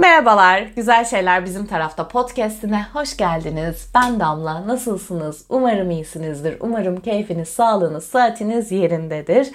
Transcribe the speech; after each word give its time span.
Merhabalar, 0.00 0.62
Güzel 0.76 1.04
Şeyler 1.04 1.44
Bizim 1.44 1.66
Tarafta 1.66 2.08
podcastine 2.08 2.86
hoş 2.92 3.16
geldiniz. 3.16 3.90
Ben 3.94 4.20
Damla, 4.20 4.68
nasılsınız? 4.68 5.44
Umarım 5.48 5.90
iyisinizdir. 5.90 6.56
Umarım 6.60 7.00
keyfiniz, 7.00 7.48
sağlığınız, 7.48 8.04
saatiniz 8.04 8.72
yerindedir. 8.72 9.50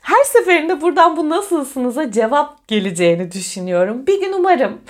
Her 0.00 0.24
seferinde 0.24 0.80
buradan 0.80 1.16
bu 1.16 1.30
nasılsınıza 1.30 2.12
cevap 2.12 2.68
geleceğini 2.68 3.32
düşünüyorum. 3.32 4.06
Bir 4.06 4.20
gün 4.20 4.32
umarım 4.32 4.80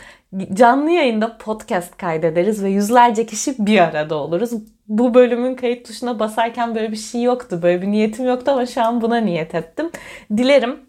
canlı 0.55 0.91
yayında 0.91 1.39
podcast 1.39 1.97
kaydederiz 1.97 2.65
ve 2.65 2.69
yüzlerce 2.69 3.27
kişi 3.27 3.67
bir 3.67 3.79
arada 3.79 4.15
oluruz. 4.15 4.51
Bu 4.89 5.15
bölümün 5.15 5.55
kayıt 5.55 5.87
tuşuna 5.87 6.19
basarken 6.19 6.75
böyle 6.75 6.93
bir 6.93 6.97
şey 6.97 7.23
yoktu. 7.23 7.61
Böyle 7.63 7.83
bir 7.83 7.87
niyetim 7.87 8.27
yoktu 8.27 8.51
ama 8.51 8.67
şu 8.67 8.83
an 8.83 9.01
buna 9.01 9.17
niyet 9.17 9.55
ettim. 9.55 9.91
Dilerim 10.37 10.81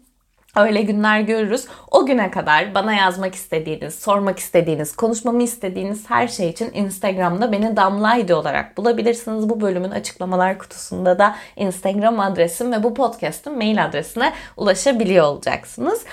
Öyle 0.56 0.82
günler 0.82 1.20
görürüz. 1.20 1.66
O 1.90 2.06
güne 2.06 2.30
kadar 2.30 2.74
bana 2.74 2.92
yazmak 2.92 3.34
istediğiniz, 3.34 3.94
sormak 3.94 4.38
istediğiniz, 4.38 4.96
konuşmamı 4.96 5.42
istediğiniz 5.42 6.10
her 6.10 6.28
şey 6.28 6.48
için 6.48 6.70
Instagram'da 6.74 7.52
beni 7.52 7.76
Damlaydı 7.76 8.36
olarak 8.36 8.76
bulabilirsiniz. 8.76 9.48
Bu 9.48 9.60
bölümün 9.60 9.90
açıklamalar 9.90 10.58
kutusunda 10.58 11.18
da 11.18 11.36
Instagram 11.56 12.20
adresim 12.20 12.72
ve 12.72 12.82
bu 12.82 12.94
podcast'ın 12.94 13.56
mail 13.56 13.84
adresine 13.84 14.32
ulaşabiliyor 14.56 15.24
olacaksınız. 15.24 16.04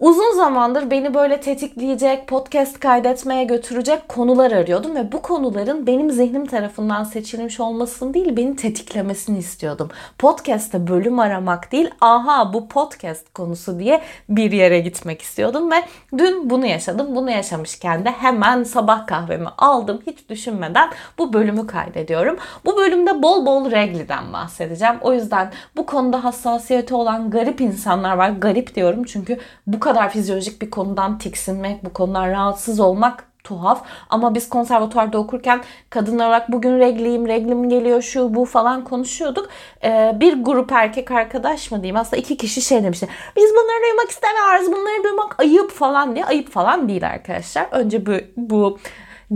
Uzun 0.00 0.36
zamandır 0.36 0.90
beni 0.90 1.14
böyle 1.14 1.40
tetikleyecek, 1.40 2.28
podcast 2.28 2.80
kaydetmeye 2.80 3.44
götürecek 3.44 4.08
konular 4.08 4.52
arıyordum 4.52 4.94
ve 4.94 5.12
bu 5.12 5.22
konuların 5.22 5.86
benim 5.86 6.10
zihnim 6.10 6.46
tarafından 6.46 7.04
seçilmiş 7.04 7.60
olmasını 7.60 8.14
değil, 8.14 8.36
beni 8.36 8.56
tetiklemesini 8.56 9.38
istiyordum. 9.38 9.88
Podcast'te 10.18 10.86
bölüm 10.86 11.18
aramak 11.18 11.72
değil, 11.72 11.90
aha 12.00 12.52
bu 12.52 12.68
podcast 12.68 13.34
konusu 13.34 13.78
diye 13.78 14.02
bir 14.28 14.52
yere 14.52 14.80
gitmek 14.80 15.22
istiyordum 15.22 15.70
ve 15.70 15.76
dün 16.18 16.50
bunu 16.50 16.66
yaşadım. 16.66 17.16
Bunu 17.16 17.30
yaşamışken 17.30 18.04
de 18.04 18.10
hemen 18.10 18.62
sabah 18.62 19.06
kahvemi 19.06 19.48
aldım. 19.58 20.02
Hiç 20.06 20.28
düşünmeden 20.28 20.90
bu 21.18 21.32
bölümü 21.32 21.66
kaydediyorum. 21.66 22.36
Bu 22.64 22.76
bölümde 22.76 23.22
bol 23.22 23.46
bol 23.46 23.70
regliden 23.70 24.32
bahsedeceğim. 24.32 24.96
O 25.00 25.12
yüzden 25.12 25.52
bu 25.76 25.86
konuda 25.86 26.24
hassasiyeti 26.24 26.94
olan 26.94 27.30
garip 27.30 27.60
insanlar 27.60 28.16
var. 28.16 28.30
Garip 28.30 28.74
diyorum 28.74 29.04
çünkü 29.04 29.38
bu 29.66 29.80
kadar 29.82 30.10
fizyolojik 30.10 30.62
bir 30.62 30.70
konudan 30.70 31.18
tiksinmek, 31.18 31.84
bu 31.84 31.92
konudan 31.92 32.30
rahatsız 32.30 32.80
olmak 32.80 33.24
tuhaf. 33.44 33.82
Ama 34.10 34.34
biz 34.34 34.48
konservatuvarda 34.48 35.18
okurken 35.18 35.60
kadınlar 35.90 36.26
olarak 36.26 36.52
bugün 36.52 36.78
regliyim, 36.78 37.28
reglim 37.28 37.68
geliyor 37.68 38.02
şu 38.02 38.34
bu 38.34 38.44
falan 38.44 38.84
konuşuyorduk. 38.84 39.48
Ee, 39.84 40.16
bir 40.20 40.44
grup 40.44 40.72
erkek 40.72 41.10
arkadaş 41.10 41.70
mı 41.70 41.78
diyeyim 41.78 41.96
aslında 41.96 42.16
iki 42.16 42.36
kişi 42.36 42.62
şey 42.62 42.82
demişti. 42.82 43.08
Biz 43.36 43.50
bunları 43.50 43.82
duymak 43.82 44.10
istemiyoruz, 44.10 44.66
bunları 44.66 45.04
duymak 45.04 45.40
ayıp 45.40 45.70
falan 45.70 46.14
diye. 46.14 46.24
Ayıp 46.24 46.50
falan 46.50 46.88
değil 46.88 47.06
arkadaşlar. 47.06 47.66
Önce 47.70 48.06
bu, 48.06 48.12
bu 48.36 48.78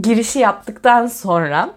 girişi 0.03 0.38
yaptıktan 0.38 1.06
sonra 1.06 1.70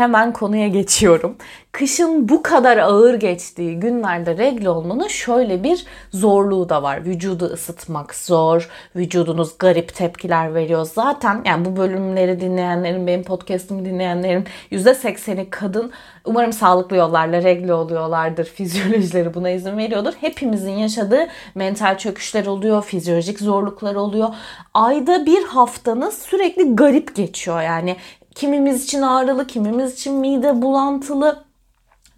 hemen 0.00 0.32
konuya 0.32 0.68
geçiyorum 0.68 1.36
kışın 1.72 2.28
bu 2.28 2.42
kadar 2.42 2.78
ağır 2.78 3.14
geçtiği 3.14 3.80
günlerde 3.80 4.36
regle 4.36 4.70
olmanın 4.70 5.08
şöyle 5.08 5.62
bir 5.62 5.86
zorluğu 6.10 6.68
da 6.68 6.82
var. 6.82 7.04
Vücudu 7.04 7.44
ısıtmak 7.44 8.14
zor, 8.14 8.68
vücudunuz 8.96 9.58
garip 9.58 9.94
tepkiler 9.94 10.54
veriyor. 10.54 10.84
Zaten 10.94 11.42
yani 11.44 11.64
bu 11.64 11.76
bölümleri 11.76 12.40
dinleyenlerin, 12.40 13.06
benim 13.06 13.22
podcastımı 13.22 13.84
dinleyenlerin 13.84 14.44
%80'i 14.72 15.50
kadın. 15.50 15.92
Umarım 16.24 16.52
sağlıklı 16.52 16.96
yollarla 16.96 17.42
regle 17.42 17.74
oluyorlardır. 17.74 18.44
Fizyolojileri 18.54 19.34
buna 19.34 19.50
izin 19.50 19.78
veriyordur. 19.78 20.12
Hepimizin 20.20 20.72
yaşadığı 20.72 21.26
mental 21.54 21.98
çöküşler 21.98 22.46
oluyor, 22.46 22.84
fizyolojik 22.84 23.40
zorluklar 23.40 23.94
oluyor. 23.94 24.28
Ayda 24.74 25.26
bir 25.26 25.44
haftanız 25.44 26.18
sürekli 26.18 26.76
garip 26.76 27.14
geçiyor. 27.16 27.62
Yani 27.62 27.96
kimimiz 28.34 28.84
için 28.84 29.02
ağrılı, 29.02 29.46
kimimiz 29.46 29.94
için 29.94 30.14
mide 30.14 30.62
bulantılı 30.62 31.44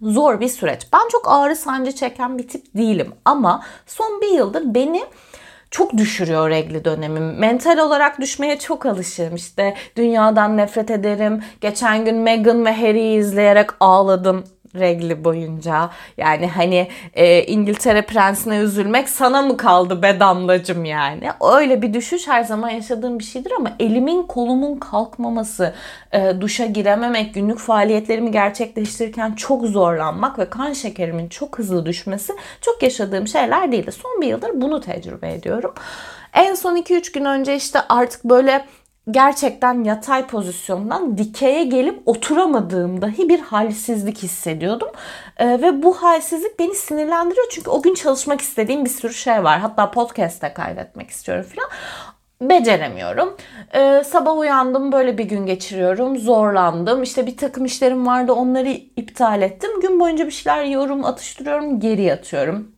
zor 0.01 0.39
bir 0.39 0.49
süreç. 0.49 0.87
Ben 0.93 1.09
çok 1.11 1.31
ağrı 1.31 1.55
sancı 1.55 1.91
çeken 1.91 2.37
bir 2.37 2.47
tip 2.47 2.65
değilim 2.77 3.13
ama 3.25 3.63
son 3.85 4.21
bir 4.21 4.31
yıldır 4.31 4.75
beni 4.75 5.03
çok 5.71 5.97
düşürüyor 5.97 6.49
regli 6.49 6.85
dönemim. 6.85 7.39
Mental 7.39 7.77
olarak 7.77 8.19
düşmeye 8.19 8.59
çok 8.59 8.85
alışığım. 8.85 9.35
İşte 9.35 9.75
dünyadan 9.95 10.57
nefret 10.57 10.91
ederim. 10.91 11.43
Geçen 11.61 12.05
gün 12.05 12.15
Meghan 12.15 12.65
ve 12.65 12.73
Harry'i 12.73 13.17
izleyerek 13.17 13.69
ağladım 13.79 14.43
regli 14.75 15.23
boyunca. 15.23 15.89
Yani 16.17 16.47
hani 16.47 16.87
e, 17.13 17.43
İngiltere 17.43 18.01
prensine 18.01 18.57
üzülmek 18.57 19.09
sana 19.09 19.41
mı 19.41 19.57
kaldı 19.57 20.01
be 20.01 20.19
damlacım 20.19 20.85
yani. 20.85 21.29
Öyle 21.57 21.81
bir 21.81 21.93
düşüş 21.93 22.27
her 22.27 22.43
zaman 22.43 22.69
yaşadığım 22.69 23.19
bir 23.19 23.23
şeydir 23.23 23.51
ama 23.57 23.71
elimin 23.79 24.23
kolumun 24.23 24.79
kalkmaması, 24.79 25.73
e, 26.11 26.41
duşa 26.41 26.65
girememek, 26.65 27.33
günlük 27.33 27.59
faaliyetlerimi 27.59 28.31
gerçekleştirirken 28.31 29.31
çok 29.31 29.65
zorlanmak 29.65 30.39
ve 30.39 30.49
kan 30.49 30.73
şekerimin 30.73 31.29
çok 31.29 31.59
hızlı 31.59 31.85
düşmesi 31.85 32.33
çok 32.61 32.83
yaşadığım 32.83 33.27
şeyler 33.27 33.71
değildi. 33.71 33.91
Son 33.91 34.21
bir 34.21 34.27
yıldır 34.27 34.61
bunu 34.61 34.81
tecrübe 34.81 35.33
ediyorum. 35.33 35.73
En 36.33 36.55
son 36.55 36.77
2-3 36.77 37.13
gün 37.13 37.25
önce 37.25 37.55
işte 37.55 37.79
artık 37.89 38.23
böyle 38.23 38.65
gerçekten 39.11 39.83
yatay 39.83 40.27
pozisyondan 40.27 41.17
dikeye 41.17 41.63
gelip 41.63 42.01
oturamadığım 42.05 43.01
dahi 43.01 43.29
bir 43.29 43.39
halsizlik 43.39 44.17
hissediyordum. 44.23 44.89
Ee, 45.37 45.61
ve 45.61 45.83
bu 45.83 45.93
halsizlik 45.93 46.59
beni 46.59 46.75
sinirlendiriyor 46.75 47.47
çünkü 47.51 47.69
o 47.69 47.81
gün 47.81 47.93
çalışmak 47.93 48.41
istediğim 48.41 48.85
bir 48.85 48.89
sürü 48.89 49.13
şey 49.13 49.43
var. 49.43 49.59
Hatta 49.59 49.91
podcast'te 49.91 50.53
kaydetmek 50.53 51.09
istiyorum 51.09 51.45
falan. 51.55 51.69
Beceremiyorum. 52.49 53.37
Ee, 53.75 54.03
sabah 54.05 54.37
uyandım 54.37 54.91
böyle 54.91 55.17
bir 55.17 55.25
gün 55.25 55.45
geçiriyorum. 55.45 56.17
Zorlandım. 56.17 57.03
İşte 57.03 57.27
bir 57.27 57.37
takım 57.37 57.65
işlerim 57.65 58.07
vardı 58.07 58.33
onları 58.33 58.69
iptal 58.69 59.41
ettim. 59.41 59.81
Gün 59.81 59.99
boyunca 59.99 60.25
bir 60.25 60.31
şeyler 60.31 60.63
yiyorum, 60.63 61.05
atıştırıyorum, 61.05 61.79
geri 61.79 62.01
yatıyorum 62.01 62.72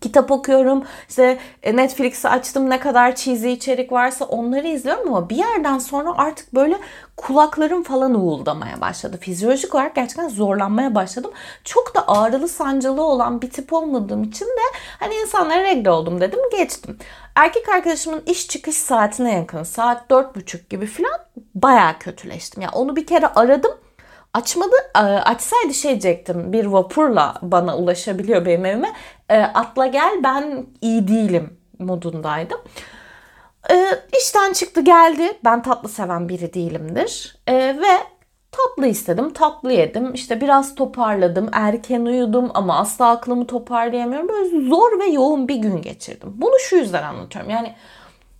kitap 0.00 0.30
okuyorum. 0.30 0.84
İşte 1.08 1.38
e, 1.62 1.76
Netflix'i 1.76 2.28
açtım 2.28 2.70
ne 2.70 2.80
kadar 2.80 3.14
cheesy 3.14 3.52
içerik 3.52 3.92
varsa 3.92 4.24
onları 4.24 4.68
izliyorum 4.68 5.08
ama 5.08 5.30
bir 5.30 5.36
yerden 5.36 5.78
sonra 5.78 6.12
artık 6.16 6.54
böyle 6.54 6.76
kulaklarım 7.16 7.82
falan 7.82 8.14
uğuldamaya 8.14 8.80
başladı. 8.80 9.18
Fizyolojik 9.20 9.74
olarak 9.74 9.94
gerçekten 9.94 10.28
zorlanmaya 10.28 10.94
başladım. 10.94 11.30
Çok 11.64 11.94
da 11.94 12.08
ağrılı 12.08 12.48
sancılı 12.48 13.02
olan 13.02 13.42
bir 13.42 13.50
tip 13.50 13.72
olmadığım 13.72 14.22
için 14.22 14.46
de 14.46 14.78
hani 14.98 15.14
insanlara 15.14 15.62
regle 15.62 15.90
oldum 15.90 16.20
dedim 16.20 16.40
geçtim. 16.52 16.98
Erkek 17.34 17.68
arkadaşımın 17.68 18.22
iş 18.26 18.48
çıkış 18.48 18.76
saatine 18.76 19.34
yakın 19.34 19.62
saat 19.62 20.10
4.30 20.10 20.68
gibi 20.68 20.86
falan 20.86 21.20
bayağı 21.54 21.98
kötüleştim. 21.98 22.62
Yani 22.62 22.72
onu 22.74 22.96
bir 22.96 23.06
kere 23.06 23.26
aradım 23.26 23.72
Açmadı. 24.34 24.74
E, 24.96 24.98
açsaydı 24.98 25.74
şey 25.74 25.90
diyecektim. 25.90 26.52
Bir 26.52 26.64
vapurla 26.64 27.34
bana 27.42 27.76
ulaşabiliyor 27.76 28.46
benim 28.46 28.64
evime. 28.66 28.92
E, 29.30 29.38
atla 29.38 29.86
gel 29.86 30.20
ben 30.24 30.66
iyi 30.80 31.08
değilim 31.08 31.56
modundaydım. 31.78 32.58
E, 33.70 33.86
işten 34.20 34.52
çıktı 34.52 34.80
geldi. 34.80 35.38
Ben 35.44 35.62
tatlı 35.62 35.88
seven 35.88 36.28
biri 36.28 36.54
değilimdir. 36.54 37.36
Ve 37.48 37.98
tatlı 38.52 38.86
istedim. 38.86 39.32
Tatlı 39.32 39.72
yedim. 39.72 40.14
İşte 40.14 40.40
biraz 40.40 40.74
toparladım. 40.74 41.48
Erken 41.52 42.00
uyudum 42.00 42.50
ama 42.54 42.78
asla 42.78 43.08
aklımı 43.10 43.46
toparlayamıyorum. 43.46 44.28
Böyle 44.28 44.68
zor 44.68 45.00
ve 45.00 45.06
yoğun 45.06 45.48
bir 45.48 45.56
gün 45.56 45.82
geçirdim. 45.82 46.32
Bunu 46.34 46.58
şu 46.58 46.76
yüzden 46.76 47.02
anlatıyorum. 47.02 47.50
Yani 47.50 47.74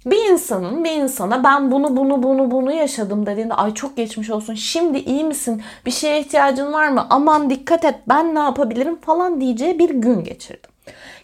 bir 0.07 0.31
insanın 0.31 0.85
bir 0.85 0.93
insana 0.93 1.45
ben 1.45 1.73
bunu 1.73 1.97
bunu 1.97 2.23
bunu 2.23 2.51
bunu 2.51 2.73
yaşadım 2.73 3.27
dediğinde 3.27 3.55
ay 3.55 3.75
çok 3.75 3.97
geçmiş 3.97 4.31
olsun 4.31 4.55
şimdi 4.55 4.99
iyi 4.99 5.25
misin 5.25 5.63
bir 5.87 5.91
şeye 5.91 6.21
ihtiyacın 6.21 6.73
var 6.73 6.89
mı 6.89 7.07
aman 7.11 7.51
dikkat 7.51 7.85
et 7.85 7.95
ben 8.09 8.35
ne 8.35 8.39
yapabilirim 8.39 9.01
falan 9.01 9.41
diyeceği 9.41 9.79
bir 9.79 9.91
gün 9.91 10.25
geçirdim. 10.25 10.70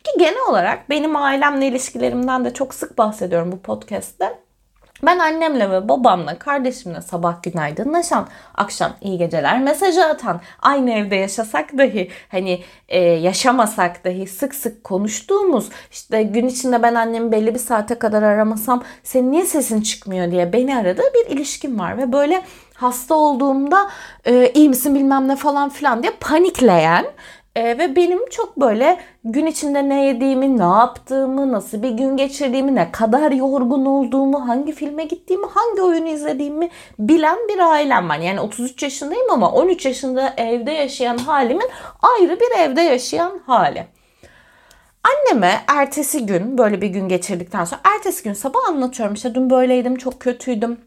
Ki 0.06 0.18
genel 0.18 0.48
olarak 0.48 0.90
benim 0.90 1.16
ailemle 1.16 1.66
ilişkilerimden 1.66 2.44
de 2.44 2.54
çok 2.54 2.74
sık 2.74 2.98
bahsediyorum 2.98 3.52
bu 3.52 3.58
podcast'te. 3.58 4.38
Ben 5.02 5.18
annemle 5.18 5.70
ve 5.70 5.88
babamla, 5.88 6.38
kardeşimle 6.38 7.02
sabah 7.02 7.42
günaydınlaşan, 7.42 8.28
akşam 8.54 8.92
iyi 9.00 9.18
geceler 9.18 9.62
mesajı 9.62 10.04
atan, 10.04 10.40
aynı 10.62 10.92
evde 10.92 11.16
yaşasak 11.16 11.78
dahi, 11.78 12.10
hani 12.28 12.62
e, 12.88 13.00
yaşamasak 13.00 14.04
dahi 14.04 14.26
sık 14.26 14.54
sık 14.54 14.84
konuştuğumuz, 14.84 15.68
işte 15.90 16.22
gün 16.22 16.48
içinde 16.48 16.82
ben 16.82 16.94
annemi 16.94 17.32
belli 17.32 17.54
bir 17.54 17.58
saate 17.58 17.94
kadar 17.94 18.22
aramasam 18.22 18.82
senin 19.02 19.32
niye 19.32 19.46
sesin 19.46 19.80
çıkmıyor 19.80 20.30
diye 20.30 20.52
beni 20.52 20.76
aradığı 20.76 21.10
bir 21.14 21.36
ilişkim 21.36 21.78
var 21.78 21.98
ve 21.98 22.12
böyle 22.12 22.42
hasta 22.74 23.14
olduğumda 23.14 23.90
e, 24.24 24.52
iyi 24.54 24.68
misin 24.68 24.94
bilmem 24.94 25.28
ne 25.28 25.36
falan 25.36 25.68
filan 25.68 26.02
diye 26.02 26.12
panikleyen 26.20 27.06
ee, 27.56 27.78
ve 27.78 27.96
benim 27.96 28.28
çok 28.30 28.60
böyle 28.60 29.00
gün 29.24 29.46
içinde 29.46 29.88
ne 29.88 30.04
yediğimi, 30.06 30.58
ne 30.58 30.62
yaptığımı, 30.62 31.52
nasıl 31.52 31.82
bir 31.82 31.90
gün 31.90 32.16
geçirdiğimi, 32.16 32.74
ne 32.74 32.92
kadar 32.92 33.32
yorgun 33.32 33.86
olduğumu, 33.86 34.48
hangi 34.48 34.72
filme 34.72 35.04
gittiğimi, 35.04 35.46
hangi 35.46 35.82
oyunu 35.82 36.08
izlediğimi 36.08 36.70
bilen 36.98 37.38
bir 37.48 37.58
ailem 37.58 38.08
var. 38.08 38.18
Yani 38.18 38.40
33 38.40 38.82
yaşındayım 38.82 39.30
ama 39.30 39.52
13 39.52 39.86
yaşında 39.86 40.34
evde 40.36 40.70
yaşayan 40.70 41.18
halimin 41.18 41.68
ayrı 42.02 42.40
bir 42.40 42.58
evde 42.58 42.80
yaşayan 42.80 43.40
hali. 43.46 43.86
Anneme 45.04 45.60
ertesi 45.66 46.26
gün 46.26 46.58
böyle 46.58 46.80
bir 46.80 46.88
gün 46.88 47.08
geçirdikten 47.08 47.64
sonra 47.64 47.80
ertesi 47.96 48.24
gün 48.24 48.32
sabah 48.32 48.68
anlatıyorum. 48.68 49.14
İşte 49.14 49.34
dün 49.34 49.50
böyleydim 49.50 49.96
çok 49.96 50.20
kötüydüm. 50.20 50.80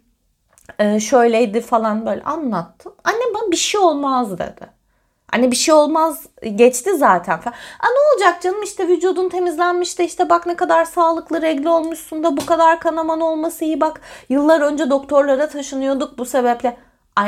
Ee, 0.80 1.00
şöyleydi 1.00 1.62
falan 1.62 2.06
böyle 2.06 2.24
anlattım. 2.24 2.94
Annem 3.04 3.33
bana 3.33 3.51
bir 3.51 3.57
şey 3.57 3.81
olmaz 3.81 4.31
dedi. 4.31 4.78
Anne 5.33 5.51
bir 5.51 5.55
şey 5.55 5.73
olmaz 5.73 6.25
geçti 6.55 6.97
zaten. 6.97 7.33
Aa, 7.33 7.87
ne 7.87 8.13
olacak 8.13 8.41
canım 8.41 8.63
işte 8.63 8.87
vücudun 8.87 9.29
temizlenmiş 9.29 9.99
de 9.99 10.05
işte 10.05 10.29
bak 10.29 10.45
ne 10.45 10.55
kadar 10.55 10.85
sağlıklı 10.85 11.41
regli 11.41 11.69
olmuşsun 11.69 12.23
da 12.23 12.37
bu 12.37 12.45
kadar 12.45 12.79
kanaman 12.79 13.21
olması 13.21 13.65
iyi 13.65 13.81
bak. 13.81 14.01
Yıllar 14.29 14.61
önce 14.61 14.89
doktorlara 14.89 15.49
taşınıyorduk 15.49 16.17
bu 16.17 16.25
sebeple 16.25 16.77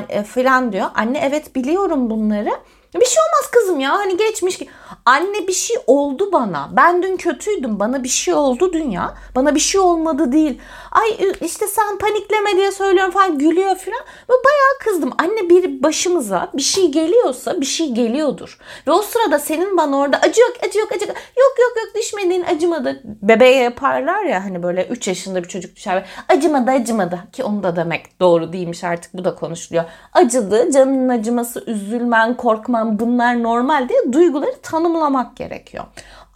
e, 0.09 0.23
falan 0.23 0.71
diyor. 0.71 0.87
Anne 0.95 1.19
evet 1.23 1.55
biliyorum 1.55 2.09
bunları. 2.09 2.51
Bir 2.95 3.05
şey 3.05 3.23
olmaz 3.23 3.51
kızım 3.51 3.79
ya 3.79 3.91
hani 3.91 4.17
geçmiş 4.17 4.57
ki. 4.57 4.69
Anne 5.05 5.47
bir 5.47 5.53
şey 5.53 5.77
oldu 5.87 6.31
bana. 6.31 6.69
Ben 6.71 7.03
dün 7.03 7.17
kötüydüm. 7.17 7.79
Bana 7.79 8.03
bir 8.03 8.09
şey 8.09 8.33
oldu 8.33 8.73
dünya. 8.73 9.13
Bana 9.35 9.55
bir 9.55 9.59
şey 9.59 9.81
olmadı 9.81 10.31
değil. 10.31 10.61
Ay 10.91 11.09
işte 11.41 11.67
sen 11.67 11.97
panikleme 11.97 12.55
diye 12.55 12.71
söylüyorum 12.71 13.11
falan 13.11 13.37
gülüyor 13.37 13.75
falan. 13.75 14.01
Ve 14.29 14.33
bayağı 14.45 14.77
kızdım. 14.79 15.11
Anne 15.17 15.49
bir 15.49 15.83
başımıza 15.83 16.49
bir 16.53 16.61
şey 16.61 16.91
geliyorsa 16.91 17.61
bir 17.61 17.65
şey 17.65 17.91
geliyordur. 17.91 18.57
Ve 18.87 18.91
o 18.91 19.01
sırada 19.01 19.39
senin 19.39 19.77
bana 19.77 19.97
orada 19.97 20.17
acı 20.17 20.41
yok 20.41 20.51
acı 20.67 20.79
yok 20.79 20.91
acı 20.91 21.05
yok. 21.05 21.15
Yok 21.17 21.53
yok 21.59 21.85
yok 21.85 21.95
düşmediğin 21.95 22.43
acımadı. 22.43 23.01
Bebeğe 23.03 23.63
yaparlar 23.63 24.23
ya 24.23 24.43
hani 24.43 24.63
böyle 24.63 24.87
3 24.87 25.07
yaşında 25.07 25.43
bir 25.43 25.47
çocuk 25.47 25.75
düşer. 25.75 26.05
Acımadı 26.29 26.71
acımadı. 26.71 27.19
Ki 27.33 27.43
onu 27.43 27.63
da 27.63 27.75
demek 27.75 28.19
doğru 28.19 28.53
değilmiş 28.53 28.83
artık 28.83 29.13
bu 29.13 29.25
da 29.25 29.35
konuşuluyor. 29.35 29.85
Acıdı 30.13 30.71
canının 30.71 31.09
acıması 31.09 31.63
üzülmen 31.67 32.37
korkman 32.37 32.80
bunlar 32.99 33.43
normal 33.43 33.89
diye 33.89 34.13
duyguları 34.13 34.61
tanımlamak 34.61 35.37
gerekiyor. 35.37 35.83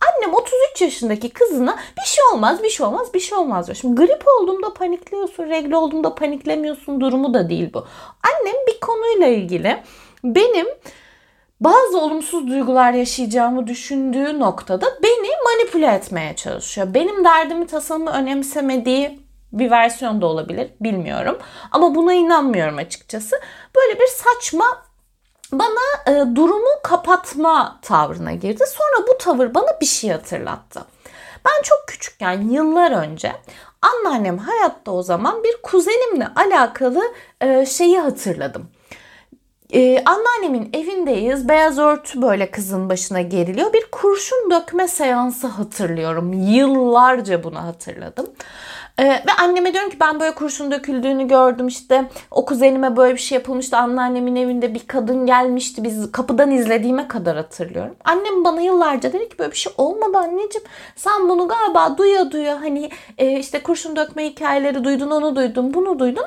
Annem 0.07 0.33
33 0.33 0.81
yaşındaki 0.81 1.29
kızına 1.29 1.77
bir 1.97 2.07
şey 2.07 2.23
olmaz, 2.33 2.63
bir 2.63 2.69
şey 2.69 2.85
olmaz, 2.85 3.13
bir 3.13 3.19
şey 3.19 3.37
olmaz 3.37 3.67
diyor. 3.67 3.75
Şimdi 3.75 3.95
grip 3.95 4.23
olduğumda 4.27 4.73
panikliyorsun, 4.73 5.43
regl 5.43 5.71
olduğumda 5.71 6.15
paniklemiyorsun 6.15 7.01
durumu 7.01 7.33
da 7.33 7.49
değil 7.49 7.69
bu. 7.73 7.87
Annem 8.23 8.55
bir 8.67 8.79
konuyla 8.79 9.27
ilgili 9.27 9.83
benim 10.23 10.67
bazı 11.59 11.99
olumsuz 11.99 12.47
duygular 12.47 12.93
yaşayacağımı 12.93 13.67
düşündüğü 13.67 14.39
noktada 14.39 14.85
beni 15.03 15.29
manipüle 15.45 15.87
etmeye 15.87 16.35
çalışıyor. 16.35 16.93
Benim 16.93 17.25
derdimi 17.25 17.67
tasamı 17.67 18.11
önemsemediği 18.11 19.19
bir 19.53 19.71
versiyon 19.71 20.21
da 20.21 20.25
olabilir 20.25 20.69
bilmiyorum. 20.81 21.37
Ama 21.71 21.95
buna 21.95 22.13
inanmıyorum 22.13 22.77
açıkçası. 22.77 23.35
Böyle 23.75 23.99
bir 23.99 24.07
saçma 24.07 24.65
bana 25.51 26.07
e, 26.07 26.35
durumu 26.35 26.81
kapatma 26.83 27.79
tavrına 27.81 28.31
girdi. 28.31 28.63
Sonra 28.67 29.07
bu 29.07 29.17
tavır 29.17 29.53
bana 29.53 29.79
bir 29.81 29.85
şey 29.85 30.09
hatırlattı. 30.09 30.85
Ben 31.45 31.61
çok 31.63 31.87
küçükken 31.87 32.41
yıllar 32.41 32.91
önce 32.91 33.31
anneannem 33.81 34.37
hayatta 34.37 34.91
o 34.91 35.03
zaman 35.03 35.43
bir 35.43 35.61
kuzenimle 35.63 36.27
alakalı 36.35 37.13
e, 37.41 37.65
şeyi 37.65 37.99
hatırladım. 37.99 38.69
Ee, 39.73 40.03
anneannemin 40.05 40.69
evindeyiz. 40.73 41.49
Beyaz 41.49 41.79
örtü 41.79 42.21
böyle 42.21 42.51
kızın 42.51 42.89
başına 42.89 43.21
geriliyor. 43.21 43.73
Bir 43.73 43.85
kurşun 43.91 44.51
dökme 44.51 44.87
seansı 44.87 45.47
hatırlıyorum. 45.47 46.33
Yıllarca 46.33 47.43
bunu 47.43 47.63
hatırladım. 47.63 48.27
Ee, 48.97 49.03
ve 49.05 49.31
anneme 49.41 49.73
diyorum 49.73 49.89
ki 49.89 49.99
ben 49.99 50.19
böyle 50.19 50.35
kurşun 50.35 50.71
döküldüğünü 50.71 51.27
gördüm 51.27 51.67
işte 51.67 52.09
o 52.31 52.45
kuzenime 52.45 52.97
böyle 52.97 53.13
bir 53.13 53.19
şey 53.19 53.35
yapılmıştı 53.35 53.77
anneannemin 53.77 54.35
evinde 54.35 54.73
bir 54.73 54.87
kadın 54.87 55.25
gelmişti 55.25 55.83
biz 55.83 56.11
kapıdan 56.11 56.51
izlediğime 56.51 57.07
kadar 57.07 57.37
hatırlıyorum. 57.37 57.95
Annem 58.05 58.43
bana 58.43 58.61
yıllarca 58.61 59.13
dedi 59.13 59.29
ki 59.29 59.39
böyle 59.39 59.51
bir 59.51 59.57
şey 59.57 59.73
olmadı 59.77 60.17
anneciğim 60.17 60.67
sen 60.95 61.29
bunu 61.29 61.47
galiba 61.47 61.97
duya 61.97 62.31
duya 62.31 62.61
hani 62.61 62.89
e, 63.17 63.39
işte 63.39 63.63
kurşun 63.63 63.95
dökme 63.95 64.25
hikayeleri 64.29 64.83
duydun 64.83 65.11
onu 65.11 65.35
duydun 65.35 65.73
bunu 65.73 65.99
duydun. 65.99 66.25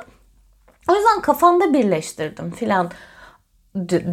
O 0.91 0.95
yüzden 0.95 1.21
kafanda 1.23 1.73
birleştirdim 1.73 2.51
filan 2.51 2.91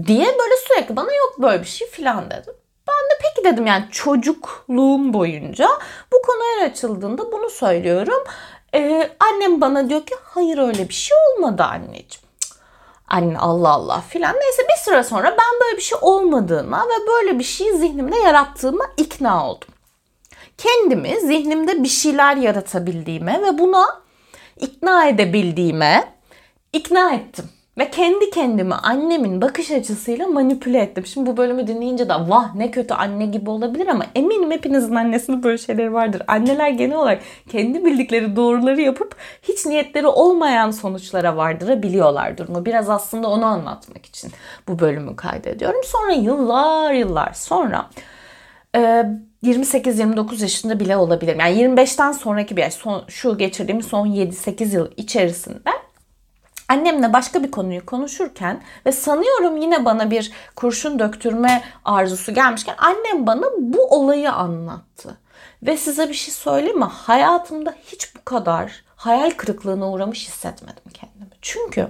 diye 0.07 0.25
böyle 0.39 0.55
sürekli 0.67 0.95
bana 0.95 1.13
yok 1.13 1.35
böyle 1.39 1.61
bir 1.61 1.67
şey 1.67 1.87
filan 1.87 2.31
dedim. 2.31 2.53
Ben 2.87 2.93
de 2.93 3.21
peki 3.21 3.53
dedim 3.53 3.65
yani 3.65 3.85
çocukluğum 3.91 5.13
boyunca 5.13 5.69
bu 6.13 6.21
konu 6.21 6.41
her 6.43 6.69
açıldığında 6.69 7.31
bunu 7.31 7.49
söylüyorum. 7.49 8.23
Ee, 8.75 9.11
annem 9.19 9.61
bana 9.61 9.89
diyor 9.89 10.05
ki 10.05 10.15
hayır 10.23 10.57
öyle 10.57 10.89
bir 10.89 10.93
şey 10.93 11.17
olmadı 11.17 11.63
anneciğim. 11.63 12.25
Anne 13.07 13.37
Allah 13.37 13.69
Allah 13.69 14.01
filan. 14.01 14.35
Neyse 14.35 14.63
bir 14.69 14.83
süre 14.83 15.03
sonra 15.03 15.27
ben 15.27 15.59
böyle 15.61 15.77
bir 15.77 15.81
şey 15.81 15.97
olmadığına 16.01 16.85
ve 16.85 17.07
böyle 17.07 17.39
bir 17.39 17.43
şeyi 17.43 17.77
zihnimde 17.77 18.17
yarattığıma 18.17 18.85
ikna 18.97 19.49
oldum. 19.49 19.69
Kendimi 20.57 21.19
zihnimde 21.19 21.83
bir 21.83 21.89
şeyler 21.89 22.35
yaratabildiğime 22.35 23.41
ve 23.41 23.59
buna 23.59 24.01
ikna 24.59 25.07
edebildiğime 25.07 26.13
ikna 26.73 27.13
ettim. 27.13 27.49
Ve 27.77 27.89
kendi 27.91 28.29
kendimi 28.29 28.73
annemin 28.73 29.41
bakış 29.41 29.71
açısıyla 29.71 30.27
manipüle 30.27 30.79
ettim. 30.79 31.05
Şimdi 31.05 31.29
bu 31.29 31.37
bölümü 31.37 31.67
dinleyince 31.67 32.09
de 32.09 32.13
vah 32.13 32.55
ne 32.55 32.71
kötü 32.71 32.93
anne 32.93 33.25
gibi 33.25 33.49
olabilir 33.49 33.87
ama 33.87 34.05
eminim 34.15 34.51
hepinizin 34.51 34.95
annesinin 34.95 35.43
böyle 35.43 35.57
şeyleri 35.57 35.93
vardır. 35.93 36.21
Anneler 36.27 36.69
genel 36.69 36.97
olarak 36.97 37.21
kendi 37.49 37.85
bildikleri 37.85 38.35
doğruları 38.35 38.81
yapıp 38.81 39.15
hiç 39.41 39.65
niyetleri 39.65 40.07
olmayan 40.07 40.71
sonuçlara 40.71 41.37
vardırabiliyorlar 41.37 42.37
durumu. 42.37 42.65
Biraz 42.65 42.89
aslında 42.89 43.27
onu 43.27 43.45
anlatmak 43.45 44.05
için 44.05 44.31
bu 44.67 44.79
bölümü 44.79 45.15
kaydediyorum. 45.15 45.81
Sonra 45.85 46.11
yıllar 46.11 46.93
yıllar 46.93 47.33
sonra 47.33 47.89
28-29 49.43 50.41
yaşında 50.41 50.79
bile 50.79 50.97
olabilirim. 50.97 51.39
Yani 51.39 51.61
25'ten 51.61 52.11
sonraki 52.11 52.57
bir 52.57 52.61
yaş, 52.61 52.73
son, 52.73 53.03
şu 53.07 53.37
geçirdiğim 53.37 53.81
son 53.81 54.07
7-8 54.07 54.75
yıl 54.75 54.91
içerisinde 54.97 55.84
Annemle 56.69 57.13
başka 57.13 57.43
bir 57.43 57.51
konuyu 57.51 57.85
konuşurken 57.85 58.61
ve 58.85 58.91
sanıyorum 58.91 59.57
yine 59.57 59.85
bana 59.85 60.11
bir 60.11 60.31
kurşun 60.55 60.99
döktürme 60.99 61.63
arzusu 61.85 62.33
gelmişken 62.33 62.75
annem 62.77 63.27
bana 63.27 63.45
bu 63.57 63.87
olayı 63.89 64.31
anlattı. 64.31 65.17
Ve 65.63 65.77
size 65.77 66.09
bir 66.09 66.13
şey 66.13 66.33
söyleyeyim 66.33 66.79
mi? 66.79 66.85
Hayatımda 66.85 67.75
hiç 67.83 68.15
bu 68.15 68.25
kadar 68.25 68.83
hayal 68.95 69.31
kırıklığına 69.31 69.91
uğramış 69.91 70.27
hissetmedim 70.27 70.83
kendimi. 70.93 71.29
Çünkü 71.41 71.87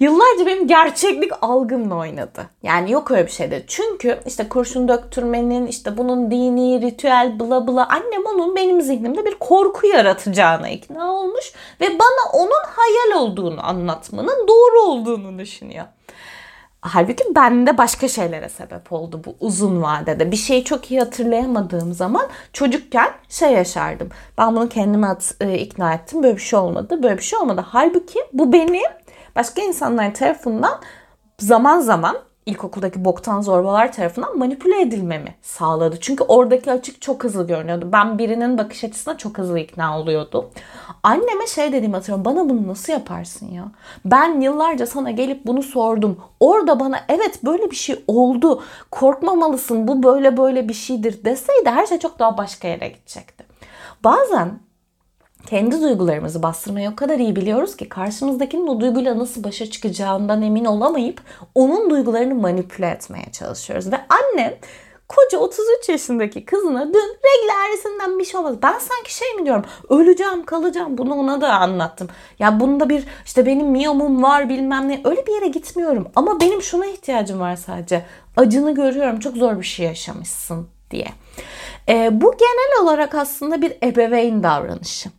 yıllarca 0.00 0.46
benim 0.46 0.66
gerçeklik 0.66 1.32
algımla 1.40 1.94
oynadı. 1.94 2.46
Yani 2.62 2.90
yok 2.90 3.10
öyle 3.10 3.26
bir 3.26 3.30
şeydi. 3.30 3.64
Çünkü 3.66 4.18
işte 4.26 4.48
kurşun 4.48 4.88
döktürmenin, 4.88 5.66
işte 5.66 5.98
bunun 5.98 6.30
dini, 6.30 6.80
ritüel, 6.82 7.40
bla 7.40 7.66
bla 7.66 7.88
annem 7.88 8.26
onun 8.34 8.56
benim 8.56 8.80
zihnimde 8.80 9.24
bir 9.24 9.34
korku 9.34 9.86
yaratacağına 9.86 10.68
ikna 10.68 11.12
olmuş 11.12 11.52
ve 11.80 11.86
bana 11.86 12.32
onun 12.42 12.62
hayal 12.66 13.22
olduğunu 13.22 13.66
anlatmanın 13.66 14.48
doğru 14.48 14.80
olduğunu 14.80 15.38
düşünüyor. 15.38 15.84
Halbuki 16.80 17.24
bende 17.36 17.78
başka 17.78 18.08
şeylere 18.08 18.48
sebep 18.48 18.92
oldu 18.92 19.22
bu 19.26 19.34
uzun 19.40 19.82
vadede. 19.82 20.30
Bir 20.30 20.36
şeyi 20.36 20.64
çok 20.64 20.90
iyi 20.90 21.00
hatırlayamadığım 21.00 21.92
zaman 21.92 22.26
çocukken 22.52 23.10
şey 23.28 23.52
yaşardım. 23.52 24.08
Ben 24.38 24.56
bunu 24.56 24.68
kendime 24.68 25.06
at, 25.06 25.34
e, 25.40 25.58
ikna 25.58 25.94
ettim. 25.94 26.22
Böyle 26.22 26.36
bir 26.36 26.42
şey 26.42 26.58
olmadı. 26.58 27.02
Böyle 27.02 27.16
bir 27.18 27.22
şey 27.22 27.38
olmadı. 27.38 27.64
Halbuki 27.68 28.18
bu 28.32 28.52
benim 28.52 28.82
başka 29.38 29.62
insanlar 29.62 30.14
tarafından 30.14 30.80
zaman 31.38 31.80
zaman 31.80 32.16
ilkokuldaki 32.46 33.04
boktan 33.04 33.40
zorbalar 33.40 33.92
tarafından 33.92 34.38
manipüle 34.38 34.80
edilmemi 34.80 35.34
sağladı. 35.42 35.98
Çünkü 36.00 36.24
oradaki 36.24 36.72
açık 36.72 37.02
çok 37.02 37.24
hızlı 37.24 37.46
görünüyordu. 37.46 37.88
Ben 37.92 38.18
birinin 38.18 38.58
bakış 38.58 38.84
açısına 38.84 39.18
çok 39.18 39.38
hızlı 39.38 39.58
ikna 39.58 40.00
oluyordum. 40.00 40.44
Anneme 41.02 41.46
şey 41.46 41.72
dediğimi 41.72 41.94
hatırlıyorum. 41.94 42.24
Bana 42.24 42.48
bunu 42.48 42.68
nasıl 42.68 42.92
yaparsın 42.92 43.46
ya? 43.52 43.64
Ben 44.04 44.40
yıllarca 44.40 44.86
sana 44.86 45.10
gelip 45.10 45.46
bunu 45.46 45.62
sordum. 45.62 46.20
Orada 46.40 46.80
bana 46.80 47.00
evet 47.08 47.44
böyle 47.44 47.70
bir 47.70 47.76
şey 47.76 48.04
oldu. 48.06 48.62
Korkmamalısın 48.90 49.88
bu 49.88 50.02
böyle 50.02 50.36
böyle 50.36 50.68
bir 50.68 50.74
şeydir 50.74 51.24
deseydi 51.24 51.70
her 51.70 51.86
şey 51.86 51.98
çok 51.98 52.18
daha 52.18 52.38
başka 52.38 52.68
yere 52.68 52.88
gidecekti. 52.88 53.44
Bazen 54.04 54.67
kendi 55.46 55.82
duygularımızı 55.82 56.42
bastırmayı 56.42 56.90
o 56.90 56.96
kadar 56.96 57.18
iyi 57.18 57.36
biliyoruz 57.36 57.76
ki 57.76 57.88
karşımızdakinin 57.88 58.66
o 58.66 58.80
duyguyla 58.80 59.18
nasıl 59.18 59.44
başa 59.44 59.70
çıkacağından 59.70 60.42
emin 60.42 60.64
olamayıp 60.64 61.22
onun 61.54 61.90
duygularını 61.90 62.34
manipüle 62.34 62.86
etmeye 62.86 63.32
çalışıyoruz. 63.32 63.92
Ve 63.92 63.96
annem 64.08 64.54
koca 65.08 65.38
33 65.38 65.88
yaşındaki 65.88 66.44
kızına 66.44 66.86
dün 66.94 67.16
regl 67.16 67.48
bir 68.18 68.24
şey 68.24 68.40
olmaz. 68.40 68.56
Ben 68.62 68.78
sanki 68.78 69.14
şey 69.14 69.34
mi 69.34 69.44
diyorum 69.44 69.64
öleceğim 69.88 70.44
kalacağım 70.44 70.98
bunu 70.98 71.14
ona 71.14 71.40
da 71.40 71.52
anlattım. 71.52 72.08
Ya 72.38 72.60
bunda 72.60 72.88
bir 72.88 73.04
işte 73.24 73.46
benim 73.46 73.66
miyomum 73.66 74.22
var 74.22 74.48
bilmem 74.48 74.88
ne 74.88 75.00
öyle 75.04 75.26
bir 75.26 75.32
yere 75.32 75.48
gitmiyorum. 75.48 76.08
Ama 76.16 76.40
benim 76.40 76.62
şuna 76.62 76.86
ihtiyacım 76.86 77.40
var 77.40 77.56
sadece. 77.56 78.04
Acını 78.36 78.74
görüyorum 78.74 79.20
çok 79.20 79.36
zor 79.36 79.58
bir 79.58 79.66
şey 79.66 79.86
yaşamışsın 79.86 80.68
diye. 80.90 81.08
E, 81.88 82.20
bu 82.20 82.34
genel 82.38 82.82
olarak 82.82 83.14
aslında 83.14 83.62
bir 83.62 83.72
ebeveyn 83.82 84.42
davranışı. 84.42 85.10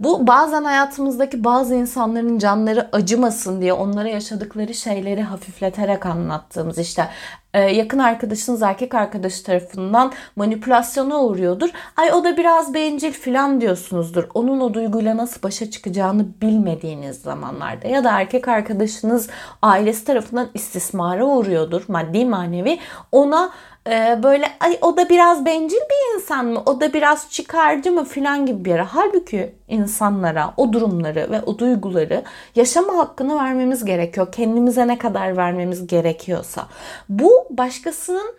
Bu 0.00 0.26
bazen 0.26 0.64
hayatımızdaki 0.64 1.44
bazı 1.44 1.74
insanların 1.74 2.38
canları 2.38 2.88
acımasın 2.92 3.60
diye 3.60 3.72
onlara 3.72 4.08
yaşadıkları 4.08 4.74
şeyleri 4.74 5.22
hafifleterek 5.22 6.06
anlattığımız 6.06 6.78
işte 6.78 7.08
e, 7.54 7.60
yakın 7.60 7.98
arkadaşınız 7.98 8.62
erkek 8.62 8.94
arkadaşı 8.94 9.44
tarafından 9.44 10.12
manipülasyona 10.36 11.20
uğruyordur. 11.20 11.70
Ay 11.96 12.12
o 12.12 12.24
da 12.24 12.36
biraz 12.36 12.74
bencil 12.74 13.12
falan 13.12 13.60
diyorsunuzdur. 13.60 14.24
Onun 14.34 14.60
o 14.60 14.74
duyguyla 14.74 15.16
nasıl 15.16 15.42
başa 15.42 15.70
çıkacağını 15.70 16.26
bilmediğiniz 16.42 17.20
zamanlarda 17.20 17.88
ya 17.88 18.04
da 18.04 18.20
erkek 18.20 18.48
arkadaşınız 18.48 19.28
ailesi 19.62 20.04
tarafından 20.04 20.48
istismara 20.54 21.24
uğruyordur 21.24 21.82
maddi 21.88 22.24
manevi. 22.24 22.78
Ona 23.12 23.50
e, 23.86 24.20
böyle 24.22 24.46
ay 24.60 24.78
o 24.80 24.96
da 24.96 25.08
biraz 25.08 25.46
bencil 25.46 25.76
bir 25.76 26.16
insan 26.16 26.46
mı? 26.46 26.62
O 26.66 26.80
da 26.80 26.92
biraz 26.92 27.30
çıkarcı 27.30 27.92
mı 27.92 28.04
filan 28.04 28.46
gibi 28.46 28.64
bir 28.64 28.70
yere. 28.70 28.82
Halbuki 28.82 29.54
insanlara 29.68 30.54
o 30.56 30.72
durumları 30.72 31.30
ve 31.30 31.42
o 31.42 31.58
duyguları 31.58 32.22
yaşama 32.54 32.98
hakkını 32.98 33.36
vermemiz 33.36 33.84
gerekiyor. 33.84 34.32
Kendimize 34.32 34.88
ne 34.88 34.98
kadar 34.98 35.36
vermemiz 35.36 35.86
gerekiyorsa. 35.86 36.66
Bu 37.08 37.46
başkasının 37.50 38.34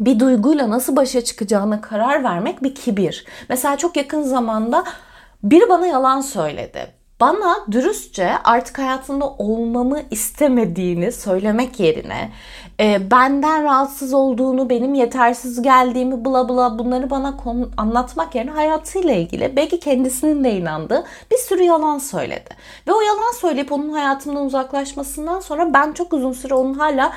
bir 0.00 0.20
duyguyla 0.20 0.70
nasıl 0.70 0.96
başa 0.96 1.24
çıkacağına 1.24 1.80
karar 1.80 2.24
vermek 2.24 2.62
bir 2.62 2.74
kibir. 2.74 3.26
Mesela 3.48 3.76
çok 3.76 3.96
yakın 3.96 4.22
zamanda 4.22 4.84
biri 5.42 5.68
bana 5.68 5.86
yalan 5.86 6.20
söyledi 6.20 7.01
bana 7.22 7.66
dürüstçe 7.70 8.32
artık 8.44 8.78
hayatında 8.78 9.26
olmamı 9.26 10.00
istemediğini 10.10 11.12
söylemek 11.12 11.80
yerine 11.80 12.30
e, 12.80 13.10
benden 13.10 13.64
rahatsız 13.64 14.14
olduğunu, 14.14 14.70
benim 14.70 14.94
yetersiz 14.94 15.62
geldiğimi 15.62 16.24
bla 16.24 16.48
bla 16.48 16.78
bunları 16.78 17.10
bana 17.10 17.36
konu, 17.36 17.70
anlatmak 17.76 18.34
yerine 18.34 18.50
hayatıyla 18.50 19.14
ilgili 19.14 19.56
belki 19.56 19.80
kendisinin 19.80 20.44
de 20.44 20.52
inandığı 20.52 21.04
bir 21.30 21.36
sürü 21.36 21.62
yalan 21.62 21.98
söyledi. 21.98 22.50
Ve 22.88 22.92
o 22.92 23.00
yalan 23.00 23.32
söyleyip 23.40 23.72
onun 23.72 23.92
hayatımdan 23.92 24.46
uzaklaşmasından 24.46 25.40
sonra 25.40 25.74
ben 25.74 25.92
çok 25.92 26.12
uzun 26.12 26.32
süre 26.32 26.54
onun 26.54 26.74
hala 26.74 27.12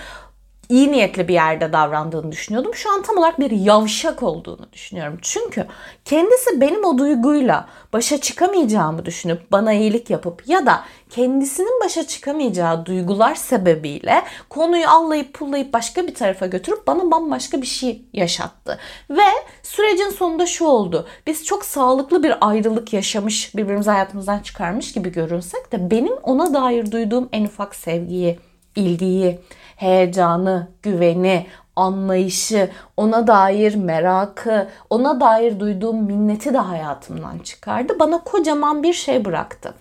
iyi 0.69 0.91
niyetli 0.91 1.27
bir 1.27 1.33
yerde 1.33 1.73
davrandığını 1.73 2.31
düşünüyordum. 2.31 2.75
Şu 2.75 2.93
an 2.93 3.01
tam 3.01 3.17
olarak 3.17 3.39
bir 3.39 3.51
yavşak 3.51 4.23
olduğunu 4.23 4.73
düşünüyorum. 4.73 5.19
Çünkü 5.21 5.65
kendisi 6.05 6.61
benim 6.61 6.85
o 6.85 6.97
duyguyla 6.97 7.67
başa 7.93 8.21
çıkamayacağımı 8.21 9.05
düşünüp 9.05 9.51
bana 9.51 9.73
iyilik 9.73 10.09
yapıp 10.09 10.47
ya 10.47 10.65
da 10.65 10.83
kendisinin 11.09 11.81
başa 11.83 12.07
çıkamayacağı 12.07 12.85
duygular 12.85 13.35
sebebiyle 13.35 14.23
konuyu 14.49 14.89
allayıp 14.89 15.33
pullayıp 15.33 15.73
başka 15.73 16.07
bir 16.07 16.15
tarafa 16.15 16.45
götürüp 16.45 16.87
bana 16.87 17.11
bambaşka 17.11 17.61
bir 17.61 17.67
şey 17.67 18.01
yaşattı. 18.13 18.79
Ve 19.09 19.29
sürecin 19.63 20.09
sonunda 20.09 20.45
şu 20.45 20.65
oldu. 20.65 21.07
Biz 21.27 21.45
çok 21.45 21.65
sağlıklı 21.65 22.23
bir 22.23 22.33
ayrılık 22.41 22.93
yaşamış, 22.93 23.55
birbirimizi 23.55 23.89
hayatımızdan 23.89 24.39
çıkarmış 24.39 24.93
gibi 24.93 25.11
görünsek 25.11 25.71
de 25.71 25.91
benim 25.91 26.13
ona 26.23 26.53
dair 26.53 26.91
duyduğum 26.91 27.29
en 27.31 27.45
ufak 27.45 27.75
sevgiyi, 27.75 28.39
ilgiyi, 28.75 29.39
heyecanı, 29.75 30.67
güveni, 30.83 31.47
anlayışı, 31.75 32.69
ona 32.97 33.27
dair 33.27 33.75
merakı, 33.75 34.67
ona 34.89 35.19
dair 35.19 35.59
duyduğum 35.59 36.03
minneti 36.03 36.53
de 36.53 36.57
hayatımdan 36.57 37.39
çıkardı. 37.39 37.99
Bana 37.99 38.23
kocaman 38.23 38.83
bir 38.83 38.93
şey 38.93 39.25
bıraktı. 39.25 39.73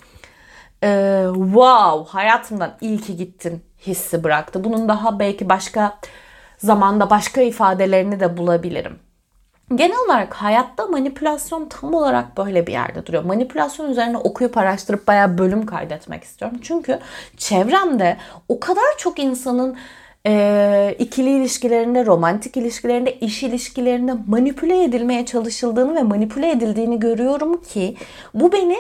Ee, 0.83 1.27
wow, 1.35 2.13
hayatımdan 2.19 2.75
iyi 2.81 3.01
ki 3.01 3.17
gittin 3.17 3.65
hissi 3.87 4.25
bıraktı. 4.25 4.65
Bunun 4.65 4.89
daha 4.89 5.19
belki 5.19 5.49
başka 5.49 5.99
zamanda 6.59 7.11
başka 7.11 7.41
ifadelerini 7.41 8.21
de 8.21 8.37
bulabilirim. 8.37 8.99
Genel 9.75 9.97
olarak 10.07 10.35
hayatta 10.35 10.87
manipülasyon 10.87 11.69
tam 11.69 11.95
olarak 11.95 12.37
böyle 12.37 12.67
bir 12.67 12.73
yerde 12.73 13.07
duruyor. 13.07 13.25
Manipülasyon 13.25 13.91
üzerine 13.91 14.19
okuyup 14.19 14.57
araştırıp 14.57 15.07
bayağı 15.07 15.39
bölüm 15.39 15.67
kaydetmek 15.67 16.25
istiyorum. 16.25 16.59
Çünkü 16.63 16.99
çevremde 17.37 18.17
o 18.49 18.61
kadar 18.61 18.85
çok 18.99 19.19
insanın 19.19 19.77
e, 20.27 20.97
ikili 20.99 21.31
ilişkilerinde, 21.31 22.07
romantik 22.07 22.57
ilişkilerinde, 22.57 23.19
iş 23.19 23.43
ilişkilerinde 23.43 24.15
manipüle 24.27 24.85
edilmeye 24.85 25.27
çalışıldığını 25.27 25.95
ve 25.95 26.03
manipüle 26.03 26.51
edildiğini 26.51 27.01
görüyorum 27.01 27.63
ki 27.63 27.97
bu 28.35 28.53
beni 28.53 28.77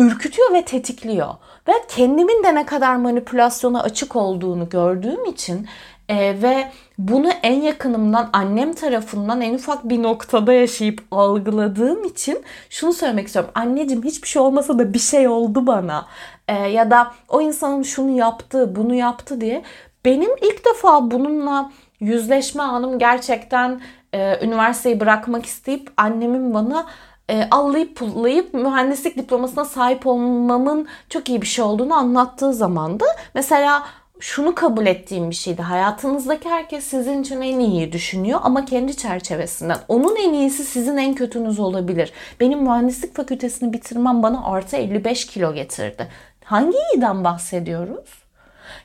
ürkütüyor 0.00 0.52
ve 0.52 0.64
tetikliyor. 0.64 1.34
Ve 1.68 1.72
kendimin 1.88 2.44
de 2.44 2.54
ne 2.54 2.66
kadar 2.66 2.96
manipülasyona 2.96 3.82
açık 3.82 4.16
olduğunu 4.16 4.68
gördüğüm 4.68 5.24
için 5.24 5.68
e, 6.08 6.42
ve 6.42 6.70
bunu 6.98 7.30
en 7.42 7.60
yakınımdan 7.62 8.30
annem 8.32 8.72
tarafından 8.72 9.40
en 9.40 9.54
ufak 9.54 9.88
bir 9.88 10.02
noktada 10.02 10.52
yaşayıp 10.52 11.02
algıladığım 11.10 12.04
için 12.04 12.42
şunu 12.70 12.92
söylemek 12.92 13.26
istiyorum. 13.26 13.50
Anneciğim 13.54 14.04
hiçbir 14.04 14.28
şey 14.28 14.42
olmasa 14.42 14.78
da 14.78 14.94
bir 14.94 14.98
şey 14.98 15.28
oldu 15.28 15.66
bana. 15.66 16.06
E, 16.48 16.54
ya 16.54 16.90
da 16.90 17.12
o 17.28 17.40
insanın 17.40 17.82
şunu 17.82 18.10
yaptı, 18.10 18.76
bunu 18.76 18.94
yaptı 18.94 19.40
diye. 19.40 19.62
Benim 20.04 20.30
ilk 20.42 20.66
defa 20.66 21.10
bununla 21.10 21.70
yüzleşme 22.00 22.62
anım 22.62 22.98
gerçekten 22.98 23.80
e, 24.12 24.46
üniversiteyi 24.46 25.00
bırakmak 25.00 25.46
isteyip 25.46 25.92
annemin 25.96 26.54
bana 26.54 26.86
e, 27.30 27.48
allayıp 27.50 27.96
pullayıp 27.96 28.54
mühendislik 28.54 29.16
diplomasına 29.16 29.64
sahip 29.64 30.06
olmamın 30.06 30.88
çok 31.08 31.28
iyi 31.28 31.42
bir 31.42 31.46
şey 31.46 31.64
olduğunu 31.64 31.94
anlattığı 31.94 32.52
zamandı. 32.52 33.04
Mesela 33.34 33.86
şunu 34.20 34.54
kabul 34.54 34.86
ettiğim 34.86 35.30
bir 35.30 35.34
şeydi. 35.34 35.62
Hayatınızdaki 35.62 36.48
herkes 36.48 36.84
sizin 36.84 37.22
için 37.22 37.40
en 37.40 37.58
iyiyi 37.58 37.92
düşünüyor 37.92 38.40
ama 38.42 38.64
kendi 38.64 38.96
çerçevesinden. 38.96 39.78
Onun 39.88 40.16
en 40.16 40.32
iyisi 40.32 40.64
sizin 40.64 40.96
en 40.96 41.14
kötünüz 41.14 41.58
olabilir. 41.58 42.12
Benim 42.40 42.62
mühendislik 42.62 43.16
fakültesini 43.16 43.72
bitirmem 43.72 44.22
bana 44.22 44.44
artı 44.44 44.76
55 44.76 45.26
kilo 45.26 45.54
getirdi. 45.54 46.08
Hangi 46.44 46.76
iyiden 46.94 47.24
bahsediyoruz? 47.24 48.08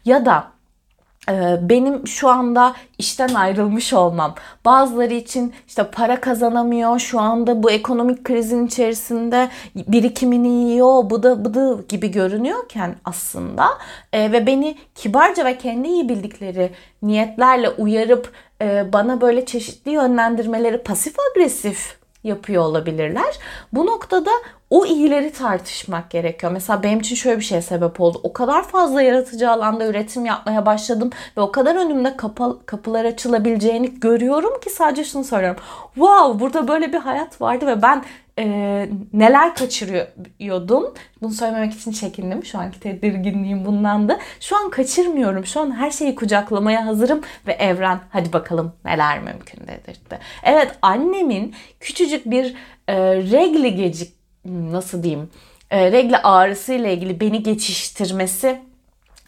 Ya 0.06 0.26
da 0.26 0.55
benim 1.62 2.08
şu 2.08 2.30
anda 2.30 2.76
işten 2.98 3.34
ayrılmış 3.34 3.94
olmam. 3.94 4.36
Bazıları 4.66 5.14
için 5.14 5.54
işte 5.68 5.84
para 5.92 6.22
kazanamıyor. 6.22 7.00
Şu 7.00 7.20
anda 7.20 7.64
bu 7.64 7.72
ekonomik 7.72 8.24
krizin 8.24 8.68
içerisinde 8.68 9.50
birikimini 9.76 10.48
yiyor. 10.48 11.10
Bu 11.10 11.24
da 11.24 11.46
bu 11.46 11.54
da 11.54 11.82
gibi 11.90 12.12
görünüyorken 12.12 12.96
aslında 13.06 13.68
e, 14.14 14.32
ve 14.32 14.48
beni 14.48 14.78
kibarca 14.96 15.46
ve 15.46 15.58
kendi 15.58 15.88
iyi 15.88 16.10
bildikleri 16.10 16.72
niyetlerle 17.02 17.70
uyarıp 17.70 18.32
e, 18.62 18.94
bana 18.94 19.22
böyle 19.22 19.46
çeşitli 19.46 19.92
yönlendirmeleri 19.92 20.78
pasif 20.78 21.16
agresif 21.32 21.98
yapıyor 22.24 22.64
olabilirler. 22.64 23.40
Bu 23.74 23.86
noktada 23.86 24.32
o 24.70 24.86
iyileri 24.86 25.32
tartışmak 25.32 26.10
gerekiyor. 26.10 26.52
Mesela 26.52 26.84
benim 26.84 27.00
için 27.00 27.16
şöyle 27.16 27.38
bir 27.38 27.44
şey 27.44 27.62
sebep 27.62 28.02
oldu. 28.02 28.20
O 28.24 28.34
kadar 28.34 28.64
fazla 28.64 29.02
yaratıcı 29.02 29.52
alanda 29.52 29.88
üretim 29.88 30.26
yapmaya 30.26 30.66
başladım 30.66 31.10
ve 31.38 31.42
o 31.42 31.52
kadar 31.52 31.76
önümde 31.76 32.18
kapı, 32.18 32.66
kapılar 32.66 33.06
açılabileceğini 33.06 34.00
görüyorum 34.00 34.60
ki 34.60 34.70
sadece 34.70 35.04
şunu 35.04 35.24
söylüyorum. 35.24 35.62
Wow 35.94 36.40
burada 36.40 36.68
böyle 36.68 36.94
bir 36.94 36.98
hayat 36.98 37.42
vardı 37.42 37.68
ve 37.68 37.82
ben 37.82 38.04
e, 38.40 38.46
neler 39.14 39.56
kaçırıyordum. 39.56 40.94
Bunu 41.22 41.32
söylememek 41.32 41.74
için 41.74 41.92
çekindim. 41.92 42.46
Şu 42.46 42.60
anki 42.60 42.80
tedirginliğim 42.80 43.66
bundandı. 43.66 44.18
Şu 44.40 44.58
an 44.58 44.70
kaçırmıyorum. 44.70 45.46
Şu 45.46 45.60
an 45.60 45.76
her 45.76 45.92
şeyi 45.92 46.16
kucaklamaya 46.16 46.86
hazırım 46.86 47.22
ve 47.48 47.54
evren 47.54 48.00
hadi 48.10 48.34
bakalım 48.34 48.74
neler 48.86 49.20
mümkün 49.20 49.68
dedirtti. 49.68 50.20
Evet 50.44 50.72
annemin 50.82 51.56
küçücük 51.80 52.26
bir 52.26 52.56
e, 52.88 53.16
regli 53.16 53.76
gecik 53.76 54.25
nasıl 54.46 55.04
diyeyim 55.04 55.30
e, 55.72 55.92
regle 55.92 56.18
ağrısı 56.18 56.74
ile 56.74 56.94
ilgili 56.94 57.20
beni 57.20 57.44
geçiştirmesi 57.44 58.62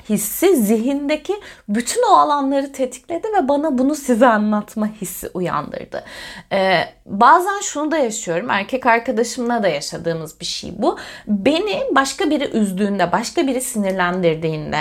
hissi 0.10 0.56
zihindeki 0.56 1.34
bütün 1.70 2.02
o 2.12 2.16
alanları 2.16 2.72
tetikledi 2.72 3.28
ve 3.38 3.48
bana 3.48 3.78
bunu 3.78 3.96
size 3.96 4.28
anlatma 4.28 4.88
hissi 4.88 5.30
uyandırdı. 5.34 6.04
Ee, 6.52 6.80
bazen 7.06 7.62
şunu 7.62 7.92
da 7.92 7.98
yaşıyorum. 7.98 8.50
Erkek 8.50 8.86
arkadaşımla 8.86 9.64
da 9.64 9.68
yaşadığımız 9.68 10.40
bir 10.40 10.46
şey 10.46 10.74
bu. 10.78 10.98
Beni 11.28 11.82
başka 11.96 12.30
biri 12.30 12.50
üzdüğünde, 12.50 13.12
başka 13.12 13.48
biri 13.48 13.62
sinirlendirdiğinde, 13.62 14.80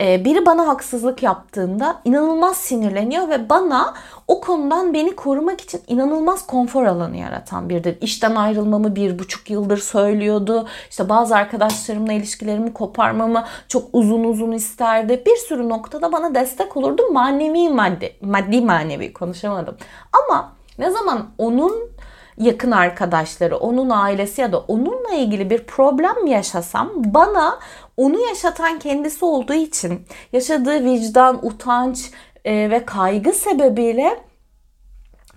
e, 0.00 0.24
biri 0.24 0.46
bana 0.46 0.66
haksızlık 0.66 1.22
yaptığında 1.22 2.00
inanılmaz 2.04 2.56
sinirleniyor 2.56 3.28
ve 3.28 3.48
bana 3.48 3.94
o 4.28 4.40
konudan 4.40 4.94
beni 4.94 5.16
korumak 5.16 5.60
için 5.60 5.80
inanılmaz 5.86 6.46
konfor 6.46 6.84
alanı 6.84 7.16
yaratan 7.16 7.68
biridir. 7.68 7.98
İşten 8.00 8.34
ayrılmamı 8.34 8.96
bir 8.96 9.18
buçuk 9.18 9.50
yıldır 9.50 9.78
söylüyordu. 9.78 10.68
İşte 10.90 11.08
bazı 11.08 11.36
arkadaşlarımla 11.36 12.12
ilişkilerimi 12.12 12.72
koparmamı 12.72 13.44
çok 13.68 13.88
uzun 13.92 14.24
uzun 14.24 14.52
isterdi. 14.52 15.22
Bir 15.26 15.36
sürü 15.36 15.68
noktada 15.68 16.12
bana 16.12 16.34
destek 16.34 16.76
olurdu. 16.76 17.02
Manevi 17.12 17.68
maddi, 17.68 18.12
maddi 18.20 18.60
manevi 18.60 19.12
konuşamadım. 19.12 19.76
Ama 20.12 20.52
ne 20.78 20.90
zaman 20.90 21.26
onun 21.38 21.90
yakın 22.38 22.70
arkadaşları, 22.70 23.56
onun 23.56 23.90
ailesi 23.90 24.40
ya 24.40 24.52
da 24.52 24.58
onunla 24.58 25.14
ilgili 25.14 25.50
bir 25.50 25.64
problem 25.64 26.26
yaşasam 26.26 26.90
bana 26.94 27.58
onu 27.96 28.18
yaşatan 28.20 28.78
kendisi 28.78 29.24
olduğu 29.24 29.54
için 29.54 30.06
yaşadığı 30.32 30.84
vicdan, 30.84 31.46
utanç 31.46 32.10
e, 32.44 32.70
ve 32.70 32.84
kaygı 32.84 33.32
sebebiyle 33.32 34.20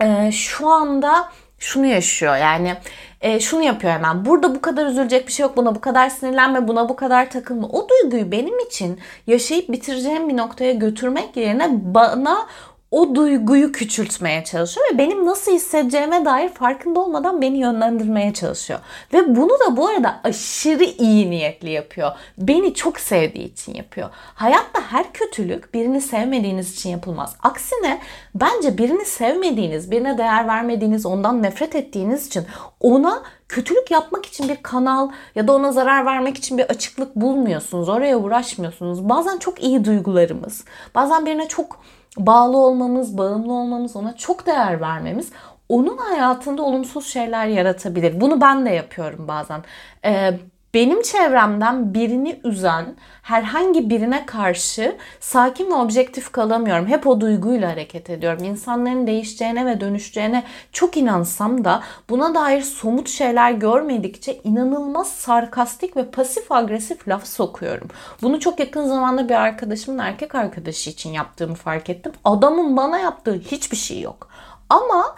e, 0.00 0.32
şu 0.32 0.68
anda 0.68 1.28
şunu 1.58 1.86
yaşıyor 1.86 2.36
yani 2.36 2.76
e, 3.20 3.40
şunu 3.40 3.62
yapıyor 3.62 3.92
hemen. 3.92 4.24
Burada 4.24 4.54
bu 4.54 4.60
kadar 4.60 4.86
üzülecek 4.86 5.26
bir 5.26 5.32
şey 5.32 5.42
yok. 5.46 5.56
Buna 5.56 5.74
bu 5.74 5.80
kadar 5.80 6.08
sinirlenme, 6.08 6.68
buna 6.68 6.88
bu 6.88 6.96
kadar 6.96 7.30
takılma. 7.30 7.68
O 7.68 7.88
duyguyu 7.88 8.32
benim 8.32 8.58
için 8.58 9.00
yaşayıp 9.26 9.68
bitireceğim 9.68 10.28
bir 10.28 10.36
noktaya 10.36 10.72
götürmek 10.72 11.36
yerine 11.36 11.68
bana 11.94 12.46
o 12.92 13.14
duyguyu 13.14 13.72
küçültmeye 13.72 14.44
çalışıyor 14.44 14.86
ve 14.92 14.98
benim 14.98 15.26
nasıl 15.26 15.52
hissedeceğime 15.52 16.24
dair 16.24 16.48
farkında 16.48 17.00
olmadan 17.00 17.42
beni 17.42 17.58
yönlendirmeye 17.58 18.32
çalışıyor. 18.32 18.80
Ve 19.12 19.36
bunu 19.36 19.50
da 19.50 19.76
bu 19.76 19.88
arada 19.88 20.20
aşırı 20.24 20.84
iyi 20.84 21.30
niyetli 21.30 21.70
yapıyor. 21.70 22.12
Beni 22.38 22.74
çok 22.74 23.00
sevdiği 23.00 23.52
için 23.52 23.74
yapıyor. 23.74 24.10
Hayatta 24.34 24.80
her 24.80 25.12
kötülük 25.12 25.74
birini 25.74 26.00
sevmediğiniz 26.00 26.72
için 26.72 26.90
yapılmaz. 26.90 27.36
Aksine 27.42 28.00
bence 28.34 28.78
birini 28.78 29.04
sevmediğiniz, 29.04 29.90
birine 29.90 30.18
değer 30.18 30.48
vermediğiniz, 30.48 31.06
ondan 31.06 31.42
nefret 31.42 31.74
ettiğiniz 31.74 32.26
için 32.26 32.44
ona 32.80 33.22
kötülük 33.48 33.90
yapmak 33.90 34.26
için 34.26 34.48
bir 34.48 34.56
kanal 34.56 35.10
ya 35.34 35.48
da 35.48 35.52
ona 35.52 35.72
zarar 35.72 36.06
vermek 36.06 36.36
için 36.36 36.58
bir 36.58 36.64
açıklık 36.64 37.16
bulmuyorsunuz. 37.16 37.88
Oraya 37.88 38.18
uğraşmıyorsunuz. 38.18 39.08
Bazen 39.08 39.38
çok 39.38 39.62
iyi 39.62 39.84
duygularımız, 39.84 40.64
bazen 40.94 41.26
birine 41.26 41.48
çok 41.48 41.80
bağlı 42.18 42.56
olmamız, 42.56 43.18
bağımlı 43.18 43.52
olmamız, 43.52 43.96
ona 43.96 44.16
çok 44.16 44.46
değer 44.46 44.80
vermemiz 44.80 45.32
onun 45.72 45.96
hayatında 45.96 46.62
olumsuz 46.62 47.06
şeyler 47.06 47.46
yaratabilir. 47.46 48.20
Bunu 48.20 48.40
ben 48.40 48.66
de 48.66 48.70
yapıyorum 48.70 49.28
bazen. 49.28 49.64
Ee, 50.04 50.38
benim 50.74 51.02
çevremden 51.02 51.94
birini 51.94 52.40
üzen 52.44 52.96
herhangi 53.22 53.90
birine 53.90 54.26
karşı 54.26 54.96
sakin 55.20 55.70
ve 55.70 55.74
objektif 55.74 56.32
kalamıyorum. 56.32 56.86
Hep 56.86 57.06
o 57.06 57.20
duyguyla 57.20 57.70
hareket 57.70 58.10
ediyorum. 58.10 58.44
İnsanların 58.44 59.06
değişeceğine 59.06 59.66
ve 59.66 59.80
dönüşeceğine 59.80 60.44
çok 60.72 60.96
inansam 60.96 61.64
da 61.64 61.82
buna 62.10 62.34
dair 62.34 62.62
somut 62.62 63.08
şeyler 63.08 63.52
görmedikçe 63.52 64.40
inanılmaz 64.44 65.08
sarkastik 65.08 65.96
ve 65.96 66.10
pasif 66.10 66.52
agresif 66.52 67.08
laf 67.08 67.26
sokuyorum. 67.26 67.88
Bunu 68.22 68.40
çok 68.40 68.60
yakın 68.60 68.86
zamanda 68.86 69.28
bir 69.28 69.34
arkadaşımın 69.34 69.98
erkek 69.98 70.34
arkadaşı 70.34 70.90
için 70.90 71.10
yaptığımı 71.10 71.54
fark 71.54 71.90
ettim. 71.90 72.12
Adamın 72.24 72.76
bana 72.76 72.98
yaptığı 72.98 73.34
hiçbir 73.34 73.76
şey 73.76 74.00
yok. 74.00 74.28
Ama 74.68 75.14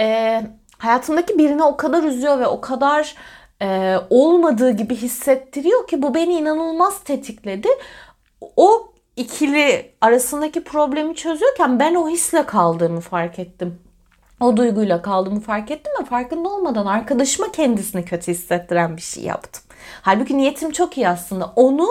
e, 0.00 0.40
hayatımdaki 0.78 1.38
birini 1.38 1.62
o 1.62 1.76
kadar 1.76 2.02
üzüyor 2.02 2.38
ve 2.38 2.46
o 2.46 2.60
kadar 2.60 3.14
e, 3.62 3.96
olmadığı 4.10 4.70
gibi 4.70 4.96
hissettiriyor 4.96 5.86
ki 5.86 6.02
bu 6.02 6.14
beni 6.14 6.32
inanılmaz 6.32 7.04
tetikledi. 7.04 7.68
O 8.56 8.92
ikili 9.16 9.92
arasındaki 10.00 10.64
problemi 10.64 11.14
çözüyorken 11.14 11.78
ben 11.78 11.94
o 11.94 12.08
hisle 12.08 12.46
kaldığımı 12.46 13.00
fark 13.00 13.38
ettim. 13.38 13.78
O 14.40 14.56
duyguyla 14.56 15.02
kaldığımı 15.02 15.40
fark 15.40 15.70
ettim 15.70 15.92
ve 16.00 16.04
farkında 16.04 16.48
olmadan 16.48 16.86
arkadaşıma 16.86 17.52
kendisini 17.52 18.04
kötü 18.04 18.32
hissettiren 18.32 18.96
bir 18.96 19.02
şey 19.02 19.24
yaptım. 19.24 19.62
Halbuki 20.02 20.38
niyetim 20.38 20.70
çok 20.70 20.98
iyi 20.98 21.08
aslında. 21.08 21.52
Onu 21.56 21.88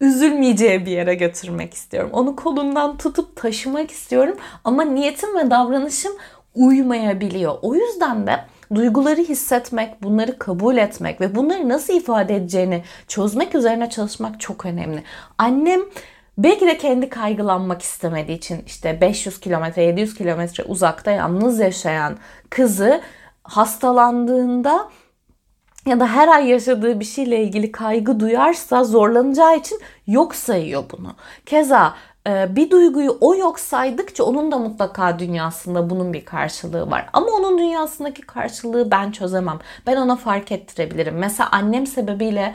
üzülmeyeceği 0.00 0.86
bir 0.86 0.90
yere 0.90 1.14
götürmek 1.14 1.74
istiyorum. 1.74 2.10
Onu 2.12 2.36
kolundan 2.36 2.96
tutup 2.96 3.36
taşımak 3.36 3.90
istiyorum 3.90 4.36
ama 4.64 4.84
niyetim 4.84 5.36
ve 5.36 5.50
davranışım 5.50 6.12
uymayabiliyor. 6.54 7.54
O 7.62 7.74
yüzden 7.74 8.26
de 8.26 8.44
duyguları 8.74 9.20
hissetmek, 9.20 10.02
bunları 10.02 10.38
kabul 10.38 10.76
etmek 10.76 11.20
ve 11.20 11.34
bunları 11.34 11.68
nasıl 11.68 11.94
ifade 11.94 12.36
edeceğini 12.36 12.82
çözmek 13.08 13.54
üzerine 13.54 13.90
çalışmak 13.90 14.40
çok 14.40 14.66
önemli. 14.66 15.02
Annem 15.38 15.80
belki 16.38 16.66
de 16.66 16.78
kendi 16.78 17.08
kaygılanmak 17.08 17.82
istemediği 17.82 18.36
için 18.36 18.62
işte 18.66 19.00
500 19.00 19.40
kilometre, 19.40 19.82
700 19.82 20.14
kilometre 20.14 20.64
uzakta 20.64 21.10
yalnız 21.10 21.60
yaşayan 21.60 22.16
kızı 22.50 23.00
hastalandığında 23.44 24.90
ya 25.86 26.00
da 26.00 26.06
her 26.06 26.28
ay 26.28 26.48
yaşadığı 26.48 27.00
bir 27.00 27.04
şeyle 27.04 27.42
ilgili 27.42 27.72
kaygı 27.72 28.20
duyarsa 28.20 28.84
zorlanacağı 28.84 29.56
için 29.56 29.80
yok 30.06 30.34
sayıyor 30.34 30.84
bunu. 30.92 31.14
Keza 31.46 31.94
bir 32.26 32.70
duyguyu 32.70 33.18
o 33.20 33.34
yok 33.34 33.60
saydıkça 33.60 34.24
onun 34.24 34.52
da 34.52 34.58
mutlaka 34.58 35.18
dünyasında 35.18 35.90
bunun 35.90 36.12
bir 36.12 36.24
karşılığı 36.24 36.90
var. 36.90 37.08
Ama 37.12 37.26
onun 37.26 37.58
dünyasındaki 37.58 38.22
karşılığı 38.22 38.90
ben 38.90 39.10
çözemem. 39.10 39.58
Ben 39.86 39.96
ona 39.96 40.16
fark 40.16 40.52
ettirebilirim. 40.52 41.14
Mesela 41.14 41.48
annem 41.52 41.86
sebebiyle 41.86 42.54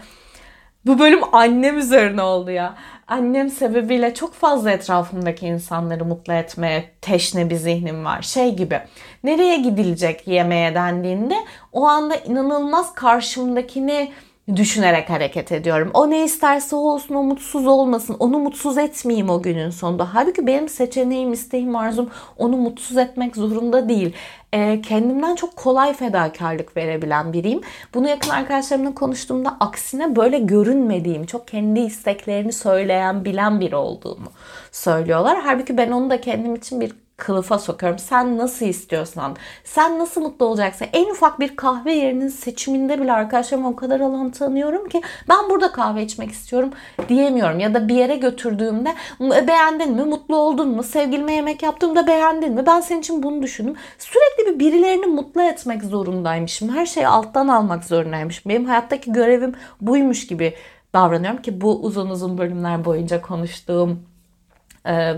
bu 0.85 0.99
bölüm 0.99 1.19
annem 1.31 1.77
üzerine 1.77 2.21
oldu 2.21 2.51
ya. 2.51 2.75
Annem 3.07 3.49
sebebiyle 3.49 4.13
çok 4.13 4.33
fazla 4.33 4.71
etrafımdaki 4.71 5.47
insanları 5.47 6.05
mutlu 6.05 6.33
etmeye 6.33 6.91
teşne 7.01 7.49
bir 7.49 7.55
zihnim 7.55 8.05
var. 8.05 8.21
Şey 8.21 8.55
gibi 8.55 8.81
nereye 9.23 9.57
gidilecek 9.57 10.27
yemeğe 10.27 10.75
dendiğinde 10.75 11.35
o 11.73 11.85
anda 11.87 12.15
inanılmaz 12.15 12.95
karşımdakini 12.95 14.11
düşünerek 14.55 15.09
hareket 15.09 15.51
ediyorum. 15.51 15.91
O 15.93 16.09
ne 16.09 16.23
isterse 16.23 16.75
olsun, 16.75 17.15
o 17.15 17.23
mutsuz 17.23 17.67
olmasın, 17.67 18.15
onu 18.19 18.39
mutsuz 18.39 18.77
etmeyeyim 18.77 19.29
o 19.29 19.41
günün 19.41 19.69
sonunda. 19.69 20.13
Halbuki 20.13 20.47
benim 20.47 20.69
seçeneğim, 20.69 21.33
isteğim, 21.33 21.75
arzum 21.75 22.09
onu 22.37 22.57
mutsuz 22.57 22.97
etmek 22.97 23.35
zorunda 23.35 23.89
değil. 23.89 24.13
E, 24.53 24.81
kendimden 24.81 25.35
çok 25.35 25.55
kolay 25.55 25.93
fedakarlık 25.93 26.77
verebilen 26.77 27.33
biriyim. 27.33 27.61
Bunu 27.93 28.09
yakın 28.09 28.29
arkadaşlarımla 28.29 28.93
konuştuğumda 28.93 29.57
aksine 29.59 30.15
böyle 30.15 30.39
görünmediğim, 30.39 31.25
çok 31.25 31.47
kendi 31.47 31.79
isteklerini 31.79 32.53
söyleyen, 32.53 33.25
bilen 33.25 33.59
biri 33.59 33.75
olduğumu 33.75 34.27
söylüyorlar. 34.71 35.37
Halbuki 35.43 35.77
ben 35.77 35.91
onu 35.91 36.09
da 36.09 36.21
kendim 36.21 36.55
için 36.55 36.81
bir 36.81 37.06
kılıfa 37.17 37.59
sokuyorum. 37.59 37.99
Sen 37.99 38.37
nasıl 38.37 38.65
istiyorsan, 38.65 39.35
sen 39.63 39.99
nasıl 39.99 40.21
mutlu 40.21 40.45
olacaksın. 40.45 40.87
En 40.93 41.09
ufak 41.09 41.39
bir 41.39 41.55
kahve 41.55 41.93
yerinin 41.93 42.27
seçiminde 42.27 43.01
bile 43.01 43.13
arkadaşlarıma 43.13 43.69
o 43.69 43.75
kadar 43.75 43.99
alan 43.99 44.31
tanıyorum 44.31 44.89
ki 44.89 45.01
ben 45.29 45.49
burada 45.49 45.71
kahve 45.71 46.03
içmek 46.03 46.31
istiyorum 46.31 46.69
diyemiyorum. 47.09 47.59
Ya 47.59 47.73
da 47.73 47.87
bir 47.87 47.95
yere 47.95 48.15
götürdüğümde 48.15 48.95
e, 49.21 49.47
beğendin 49.47 49.93
mi, 49.93 50.03
mutlu 50.03 50.35
oldun 50.35 50.69
mu, 50.69 50.83
sevgilime 50.83 51.33
yemek 51.33 51.63
yaptığımda 51.63 52.07
beğendin 52.07 52.53
mi, 52.53 52.65
ben 52.65 52.81
senin 52.81 52.99
için 52.99 53.23
bunu 53.23 53.41
düşündüm. 53.41 53.75
Sürekli 53.97 54.53
bir 54.53 54.59
birilerini 54.59 55.05
mutlu 55.05 55.41
etmek 55.41 55.83
zorundaymışım. 55.83 56.69
Her 56.69 56.85
şeyi 56.85 57.07
alttan 57.07 57.47
almak 57.47 57.83
zorundaymışım. 57.83 58.49
Benim 58.49 58.65
hayattaki 58.65 59.11
görevim 59.11 59.55
buymuş 59.81 60.27
gibi 60.27 60.53
davranıyorum 60.93 61.41
ki 61.41 61.61
bu 61.61 61.81
uzun 61.81 62.09
uzun 62.09 62.37
bölümler 62.37 62.85
boyunca 62.85 63.21
konuştuğum 63.21 64.06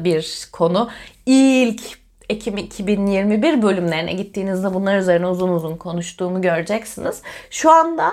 bir 0.04 0.48
konu. 0.52 0.90
İlk 1.26 1.82
Ekim 2.30 2.58
2021 2.58 3.62
bölümlerine 3.62 4.14
gittiğinizde 4.14 4.74
bunlar 4.74 4.98
üzerine 4.98 5.28
uzun 5.28 5.50
uzun 5.50 5.78
konuştuğumu 5.78 6.42
göreceksiniz. 6.42 7.22
Şu 7.50 7.72
anda 7.72 8.12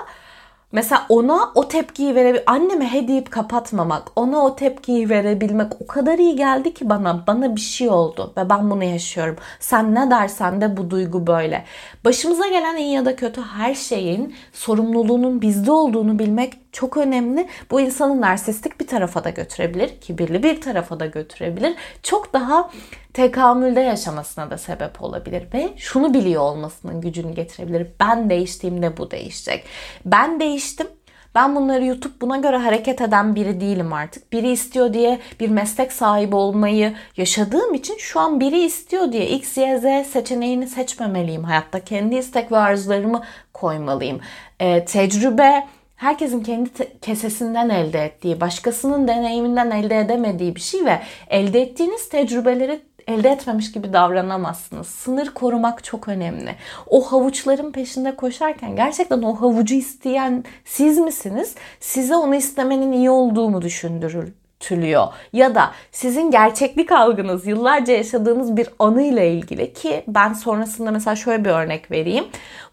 Mesela 0.71 1.05
ona 1.09 1.51
o 1.55 1.67
tepkiyi 1.67 2.15
verebil 2.15 2.39
anneme 2.45 2.93
he 2.93 3.07
deyip 3.07 3.31
kapatmamak, 3.31 4.11
ona 4.15 4.45
o 4.45 4.55
tepkiyi 4.55 5.09
verebilmek 5.09 5.81
o 5.81 5.87
kadar 5.87 6.17
iyi 6.19 6.35
geldi 6.35 6.73
ki 6.73 6.89
bana. 6.89 7.23
Bana 7.27 7.55
bir 7.55 7.61
şey 7.61 7.89
oldu 7.89 8.33
ve 8.37 8.49
ben 8.49 8.69
bunu 8.69 8.83
yaşıyorum. 8.83 9.35
Sen 9.59 9.95
ne 9.95 10.11
dersen 10.11 10.61
de 10.61 10.77
bu 10.77 10.89
duygu 10.89 11.27
böyle. 11.27 11.65
Başımıza 12.05 12.47
gelen 12.47 12.75
iyi 12.75 12.93
ya 12.93 13.05
da 13.05 13.15
kötü 13.15 13.41
her 13.41 13.75
şeyin 13.75 14.35
sorumluluğunun 14.53 15.41
bizde 15.41 15.71
olduğunu 15.71 16.19
bilmek 16.19 16.66
çok 16.77 16.97
önemli. 16.97 17.47
Bu 17.71 17.81
insanı 17.81 18.21
narsistik 18.21 18.79
bir 18.79 18.87
tarafa 18.87 19.23
da 19.23 19.29
götürebilir, 19.29 20.01
kibirli 20.01 20.43
bir 20.43 20.61
tarafa 20.61 20.99
da 20.99 21.05
götürebilir. 21.05 21.75
Çok 22.03 22.33
daha 22.33 22.69
tekamülde 23.13 23.79
yaşamasına 23.79 24.51
da 24.51 24.57
sebep 24.57 25.03
olabilir 25.03 25.43
ve 25.53 25.69
şunu 25.77 26.13
biliyor 26.13 26.41
olmasının 26.41 27.01
gücünü 27.01 27.33
getirebilir. 27.33 27.87
Ben 27.99 28.29
değiştiğimde 28.29 28.97
bu 28.97 29.11
değişecek. 29.11 29.65
Ben 30.05 30.39
değiştim. 30.39 30.87
Ben 31.35 31.55
bunları 31.55 31.85
YouTube 31.85 32.13
buna 32.21 32.37
göre 32.37 32.57
hareket 32.57 33.01
eden 33.01 33.35
biri 33.35 33.61
değilim 33.61 33.93
artık. 33.93 34.33
Biri 34.33 34.51
istiyor 34.51 34.93
diye 34.93 35.19
bir 35.39 35.49
meslek 35.49 35.93
sahibi 35.93 36.35
olmayı 36.35 36.95
yaşadığım 37.17 37.73
için 37.73 37.97
şu 37.97 38.19
an 38.19 38.39
biri 38.39 38.59
istiyor 38.59 39.11
diye 39.11 39.29
X, 39.29 39.57
Y, 39.57 39.77
Z 39.77 40.07
seçeneğini 40.11 40.67
seçmemeliyim 40.67 41.43
hayatta. 41.43 41.79
Kendi 41.79 42.15
istek 42.15 42.51
ve 42.51 42.57
arzularımı 42.57 43.23
koymalıyım. 43.53 44.19
Ee, 44.59 44.85
tecrübe 44.85 45.67
herkesin 45.97 46.43
kendi 46.43 46.99
kesesinden 47.01 47.69
elde 47.69 48.05
ettiği, 48.05 48.41
başkasının 48.41 49.07
deneyiminden 49.07 49.71
elde 49.71 49.99
edemediği 49.99 50.55
bir 50.55 50.61
şey 50.61 50.85
ve 50.85 50.99
elde 51.29 51.61
ettiğiniz 51.61 52.09
tecrübeleri 52.09 52.81
elde 53.07 53.29
etmemiş 53.29 53.71
gibi 53.71 53.93
davranamazsınız. 53.93 54.87
Sınır 54.87 55.29
korumak 55.29 55.83
çok 55.83 56.07
önemli. 56.07 56.55
O 56.87 57.11
havuçların 57.11 57.71
peşinde 57.71 58.15
koşarken 58.15 58.75
gerçekten 58.75 59.21
o 59.21 59.41
havucu 59.41 59.75
isteyen 59.75 60.43
siz 60.65 60.97
misiniz? 60.97 61.55
Size 61.79 62.15
onu 62.15 62.35
istemenin 62.35 62.91
iyi 62.91 63.09
olduğunu 63.09 63.61
düşündürür 63.61 64.33
tülüyor. 64.59 65.07
Ya 65.33 65.55
da 65.55 65.71
sizin 65.91 66.31
gerçeklik 66.31 66.91
algınız 66.91 67.47
yıllarca 67.47 67.93
yaşadığınız 67.93 68.57
bir 68.57 68.69
anıyla 68.79 69.23
ilgili 69.23 69.73
ki 69.73 70.03
ben 70.07 70.33
sonrasında 70.33 70.91
mesela 70.91 71.15
şöyle 71.15 71.45
bir 71.45 71.49
örnek 71.49 71.91
vereyim. 71.91 72.25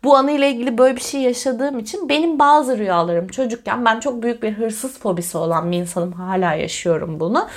Bu 0.04 0.16
anıyla 0.16 0.46
ilgili 0.46 0.78
böyle 0.78 0.96
bir 0.96 1.00
şey 1.00 1.20
yaşadığım 1.20 1.78
için 1.78 2.08
benim 2.08 2.38
bazı 2.38 2.78
rüyalarım 2.78 3.28
çocukken 3.28 3.84
ben 3.84 4.00
çok 4.00 4.22
büyük 4.22 4.42
bir 4.42 4.52
hırsız 4.52 4.98
fobisi 4.98 5.38
olan 5.38 5.72
bir 5.72 5.76
insanım. 5.76 6.12
Hala 6.12 6.54
yaşıyorum 6.54 7.20
bunu 7.20 7.48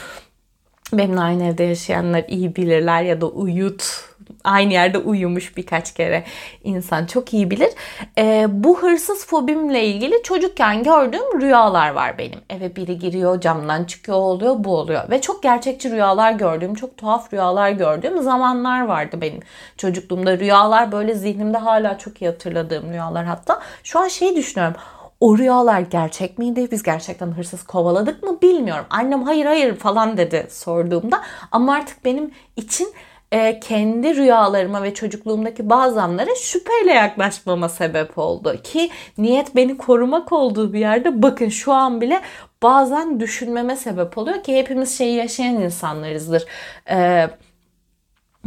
benimle 0.93 1.19
aynı 1.19 1.43
evde 1.43 1.63
yaşayanlar 1.63 2.23
iyi 2.27 2.55
bilirler 2.55 3.03
ya 3.03 3.21
da 3.21 3.27
uyut 3.27 4.06
aynı 4.47 4.73
yerde 4.73 4.97
uyumuş 4.97 5.57
birkaç 5.57 5.93
kere 5.93 6.23
insan 6.63 7.05
çok 7.05 7.33
iyi 7.33 7.51
bilir. 7.51 7.69
Ee, 8.17 8.45
bu 8.49 8.81
hırsız 8.81 9.25
fobimle 9.25 9.85
ilgili 9.85 10.23
çocukken 10.23 10.83
gördüğüm 10.83 11.41
rüyalar 11.41 11.89
var 11.89 12.17
benim. 12.17 12.39
Eve 12.49 12.75
biri 12.75 12.99
giriyor, 12.99 13.41
camdan 13.41 13.83
çıkıyor 13.83 14.17
oluyor, 14.17 14.55
bu 14.57 14.77
oluyor. 14.77 15.09
Ve 15.09 15.21
çok 15.21 15.43
gerçekçi 15.43 15.91
rüyalar 15.91 16.31
gördüğüm, 16.31 16.73
çok 16.73 16.97
tuhaf 16.97 17.33
rüyalar 17.33 17.69
gördüğüm 17.69 18.21
zamanlar 18.21 18.85
vardı 18.85 19.21
benim 19.21 19.39
çocukluğumda. 19.77 20.39
Rüyalar 20.39 20.91
böyle 20.91 21.13
zihnimde 21.13 21.57
hala 21.57 21.97
çok 21.97 22.21
iyi 22.21 22.29
hatırladığım 22.29 22.89
rüyalar 22.89 23.25
hatta. 23.25 23.59
Şu 23.83 23.99
an 23.99 24.07
şeyi 24.07 24.35
düşünüyorum 24.35 24.75
o 25.19 25.37
rüyalar 25.37 25.79
gerçek 25.79 26.37
miydi? 26.37 26.67
Biz 26.71 26.83
gerçekten 26.83 27.27
hırsız 27.31 27.63
kovaladık 27.63 28.23
mı 28.23 28.41
bilmiyorum. 28.41 28.85
Annem 28.89 29.23
hayır 29.23 29.45
hayır 29.45 29.75
falan 29.75 30.17
dedi 30.17 30.47
sorduğumda. 30.49 31.21
Ama 31.51 31.73
artık 31.73 32.05
benim 32.05 32.31
için 32.55 32.93
e, 33.31 33.59
kendi 33.59 34.15
rüyalarıma 34.15 34.83
ve 34.83 34.93
çocukluğumdaki 34.93 35.69
bazı 35.69 36.01
anlara 36.01 36.35
şüpheyle 36.35 36.93
yaklaşmama 36.93 37.69
sebep 37.69 38.17
oldu. 38.17 38.55
Ki 38.63 38.89
niyet 39.17 39.55
beni 39.55 39.77
korumak 39.77 40.31
olduğu 40.31 40.73
bir 40.73 40.79
yerde 40.79 41.21
bakın 41.21 41.49
şu 41.49 41.73
an 41.73 42.01
bile 42.01 42.21
bazen 42.63 43.19
düşünmeme 43.19 43.75
sebep 43.75 44.17
oluyor 44.17 44.43
ki 44.43 44.57
hepimiz 44.57 44.97
şeyi 44.97 45.15
yaşayan 45.15 45.55
insanlarızdır. 45.61 46.45
Eee 46.89 47.29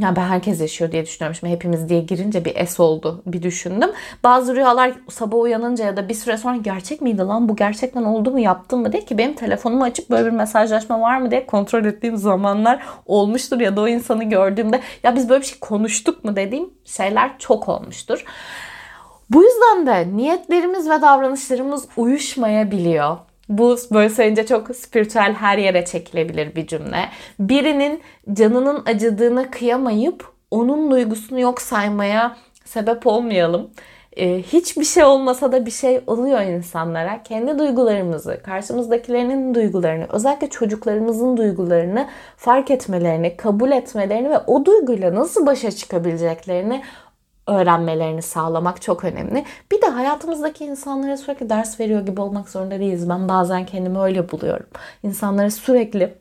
ya 0.01 0.17
ben 0.17 0.25
herkes 0.25 0.61
yaşıyor 0.61 0.93
diye 0.93 1.07
düşünüyorum. 1.07 1.37
Şimdi 1.41 1.53
hepimiz 1.53 1.89
diye 1.89 2.01
girince 2.01 2.45
bir 2.45 2.57
es 2.57 2.81
oldu 2.81 3.23
bir 3.27 3.43
düşündüm. 3.43 3.91
Bazı 4.25 4.57
rüyalar 4.57 4.93
sabah 5.09 5.39
uyanınca 5.39 5.85
ya 5.85 5.97
da 5.97 6.09
bir 6.09 6.15
süre 6.15 6.37
sonra 6.37 6.57
gerçek 6.57 7.01
miydi 7.01 7.23
lan 7.23 7.49
bu 7.49 7.57
gerçekten 7.57 8.03
oldu 8.03 8.31
mu 8.31 8.41
yaptım 8.41 8.81
mı 8.81 8.93
diye 8.93 9.05
ki 9.05 9.19
benim 9.19 9.35
telefonumu 9.35 9.85
açıp 9.85 10.11
böyle 10.11 10.27
bir 10.27 10.37
mesajlaşma 10.37 11.01
var 11.01 11.19
mı 11.19 11.31
diye 11.31 11.47
kontrol 11.47 11.85
ettiğim 11.85 12.17
zamanlar 12.17 12.83
olmuştur. 13.07 13.61
Ya 13.61 13.77
da 13.77 13.81
o 13.81 13.89
insanı 13.89 14.25
gördüğümde 14.25 14.81
ya 15.03 15.17
biz 15.17 15.29
böyle 15.29 15.41
bir 15.41 15.47
şey 15.47 15.59
konuştuk 15.59 16.25
mu 16.25 16.37
dediğim 16.37 16.71
şeyler 16.85 17.39
çok 17.39 17.69
olmuştur. 17.69 18.25
Bu 19.31 19.43
yüzden 19.43 19.87
de 19.87 20.17
niyetlerimiz 20.17 20.91
ve 20.91 21.03
davranışlarımız 21.03 21.89
uyuşmayabiliyor. 21.97 23.17
Bu 23.51 23.77
böyle 23.93 24.09
söyleyince 24.09 24.47
çok 24.47 24.77
spiritüel 24.77 25.33
her 25.33 25.59
yere 25.59 25.85
çekilebilir 25.85 26.55
bir 26.55 26.67
cümle. 26.67 27.09
Birinin 27.41 28.01
canının 28.33 28.83
acıdığına 28.87 29.51
kıyamayıp 29.51 30.25
onun 30.51 30.91
duygusunu 30.91 31.41
yok 31.41 31.63
saymaya 31.63 32.37
sebep 32.65 33.07
olmayalım. 33.07 33.71
Ee, 34.17 34.43
hiçbir 34.43 34.85
şey 34.85 35.05
olmasa 35.05 35.53
da 35.53 35.67
bir 35.67 35.71
şey 35.71 36.01
oluyor 36.07 36.41
insanlara. 36.41 37.23
Kendi 37.23 37.59
duygularımızı, 37.59 38.41
karşımızdakilerinin 38.43 39.55
duygularını, 39.55 40.07
özellikle 40.13 40.51
çocuklarımızın 40.51 41.37
duygularını 41.37 42.09
fark 42.37 42.71
etmelerini, 42.71 43.37
kabul 43.37 43.71
etmelerini 43.73 44.31
ve 44.31 44.39
o 44.39 44.65
duyguyla 44.65 45.15
nasıl 45.15 45.47
başa 45.47 45.71
çıkabileceklerini 45.71 46.83
öğrenmelerini 47.51 48.23
sağlamak 48.23 48.83
çok 48.83 49.05
önemli. 49.05 49.45
Bir 49.73 49.83
de 49.83 49.87
hayatımızdaki 49.87 50.65
insanlara 50.65 51.17
sürekli 51.17 51.51
ders 51.51 51.81
veriyor 51.81 52.07
gibi 52.07 52.21
olmak 52.21 52.49
zorunda 52.49 52.81
değiliz. 52.81 53.09
Ben 53.09 53.29
bazen 53.29 53.67
kendimi 53.67 53.99
öyle 53.99 54.31
buluyorum. 54.31 54.67
İnsanlara 55.03 55.51
sürekli 55.51 56.15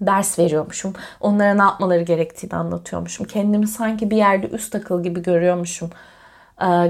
ders 0.00 0.38
veriyormuşum. 0.38 0.92
Onlara 1.20 1.54
ne 1.54 1.62
yapmaları 1.62 2.02
gerektiğini 2.02 2.54
anlatıyormuşum. 2.54 3.26
Kendimi 3.26 3.68
sanki 3.68 4.10
bir 4.10 4.16
yerde 4.16 4.48
üst 4.48 4.74
akıl 4.74 5.02
gibi 5.02 5.22
görüyormuşum 5.22 5.90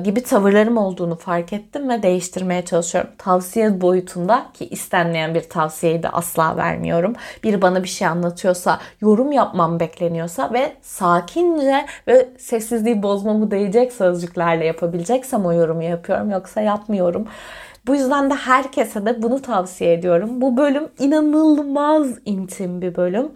gibi 0.04 0.22
tavırlarım 0.22 0.76
olduğunu 0.76 1.16
fark 1.16 1.52
ettim 1.52 1.88
ve 1.88 2.02
değiştirmeye 2.02 2.64
çalışıyorum. 2.64 3.10
Tavsiye 3.18 3.80
boyutunda 3.80 4.46
ki 4.54 4.68
istenmeyen 4.68 5.34
bir 5.34 5.42
tavsiyeyi 5.42 6.02
de 6.02 6.08
asla 6.08 6.56
vermiyorum. 6.56 7.14
Biri 7.44 7.62
bana 7.62 7.82
bir 7.82 7.88
şey 7.88 8.08
anlatıyorsa, 8.08 8.78
yorum 9.00 9.32
yapmam 9.32 9.80
bekleniyorsa 9.80 10.52
ve 10.52 10.72
sakince 10.82 11.86
ve 12.08 12.28
sessizliği 12.38 13.02
bozmamı 13.02 13.50
değecek 13.50 13.92
sözcüklerle 13.92 14.64
yapabileceksem 14.64 15.46
o 15.46 15.52
yorumu 15.52 15.82
yapıyorum 15.82 16.30
yoksa 16.30 16.60
yapmıyorum. 16.60 17.26
Bu 17.86 17.94
yüzden 17.94 18.30
de 18.30 18.34
herkese 18.34 19.06
de 19.06 19.22
bunu 19.22 19.42
tavsiye 19.42 19.92
ediyorum. 19.92 20.40
Bu 20.40 20.56
bölüm 20.56 20.88
inanılmaz 20.98 22.08
intim 22.24 22.82
bir 22.82 22.96
bölüm. 22.96 23.32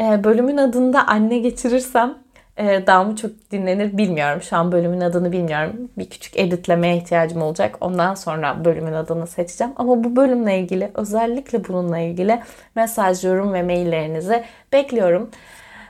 Ee, 0.00 0.24
bölümün 0.24 0.56
adında 0.56 1.06
anne 1.06 1.38
geçirirsem 1.38 2.25
e, 2.56 2.86
daha 2.86 3.04
mı 3.04 3.16
çok 3.16 3.50
dinlenir 3.50 3.98
bilmiyorum. 3.98 4.42
Şu 4.42 4.56
an 4.56 4.72
bölümün 4.72 5.00
adını 5.00 5.32
bilmiyorum. 5.32 5.90
Bir 5.98 6.10
küçük 6.10 6.36
editlemeye 6.36 6.96
ihtiyacım 6.96 7.42
olacak. 7.42 7.76
Ondan 7.80 8.14
sonra 8.14 8.64
bölümün 8.64 8.92
adını 8.92 9.26
seçeceğim. 9.26 9.72
Ama 9.76 10.04
bu 10.04 10.16
bölümle 10.16 10.58
ilgili 10.58 10.90
özellikle 10.94 11.68
bununla 11.68 11.98
ilgili 11.98 12.42
mesaj, 12.74 13.24
yorum 13.24 13.52
ve 13.52 13.62
maillerinizi 13.62 14.44
bekliyorum. 14.72 15.30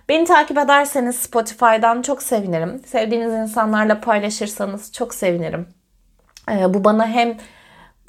Beni 0.08 0.24
takip 0.24 0.58
ederseniz 0.58 1.16
Spotify'dan 1.16 2.02
çok 2.02 2.22
sevinirim. 2.22 2.80
Sevdiğiniz 2.86 3.32
insanlarla 3.32 4.00
paylaşırsanız 4.00 4.92
çok 4.92 5.14
sevinirim. 5.14 5.68
Ee, 6.50 6.74
bu 6.74 6.84
bana 6.84 7.06
hem 7.06 7.36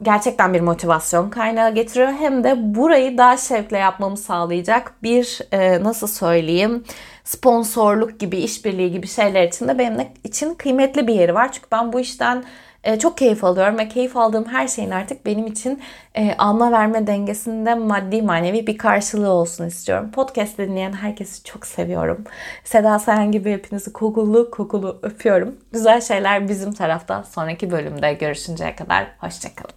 gerçekten 0.02 0.54
bir 0.54 0.62
motivasyon 0.62 1.30
kaynağı 1.30 1.74
getiriyor 1.74 2.12
hem 2.12 2.43
de 2.43 2.76
burayı 2.76 3.17
daha 3.17 3.38
şevkle 3.38 3.78
yapmamı 3.78 4.17
sağlayacak 4.17 4.93
bir 5.04 5.41
e, 5.52 5.84
nasıl 5.84 6.08
söyleyeyim 6.08 6.84
sponsorluk 7.28 8.20
gibi 8.20 8.38
işbirliği 8.38 8.92
gibi 8.92 9.08
şeyler 9.08 9.48
için 9.48 9.68
de 9.68 9.80
benim 9.80 10.08
için 10.24 10.54
kıymetli 10.54 11.08
bir 11.08 11.13
yeri 11.13 11.34
var. 11.34 11.52
Çünkü 11.52 11.68
ben 11.72 11.94
bu 11.94 12.00
işten 12.00 12.44
e, 12.84 13.00
çok 13.00 13.18
keyif 13.18 13.44
alıyorum 13.44 13.78
ve 13.78 13.90
keyif 13.90 14.18
aldığım 14.18 14.46
her 14.46 14.68
şeyin 14.68 14.92
artık 14.92 15.26
benim 15.26 15.48
için 15.48 15.82
e, 16.16 16.36
alma 16.38 16.72
verme 16.72 17.08
dengesinde 17.08 17.76
maddi 17.76 18.22
manevi 18.22 18.68
bir 18.68 18.78
karşılığı 18.78 19.30
olsun 19.30 19.68
istiyorum. 19.68 20.12
Podcast 20.12 20.58
dinleyen 20.58 20.94
herkesi 20.94 21.44
çok 21.44 21.66
seviyorum. 21.66 22.24
Seda 22.63 23.00
Sayan 23.00 23.32
gibi 23.32 23.52
hepinizi 23.52 23.94
kokulu 23.94 24.52
kokulu 24.52 25.00
öpüyorum. 25.02 25.56
Güzel 25.72 26.02
şeyler 26.02 26.50
bizim 26.50 26.74
tarafta. 26.74 27.24
Sonraki 27.24 27.72
bölümde 27.72 28.13
görüşünceye 28.13 28.76
kadar 28.76 29.08
hoşçakalın. 29.20 29.66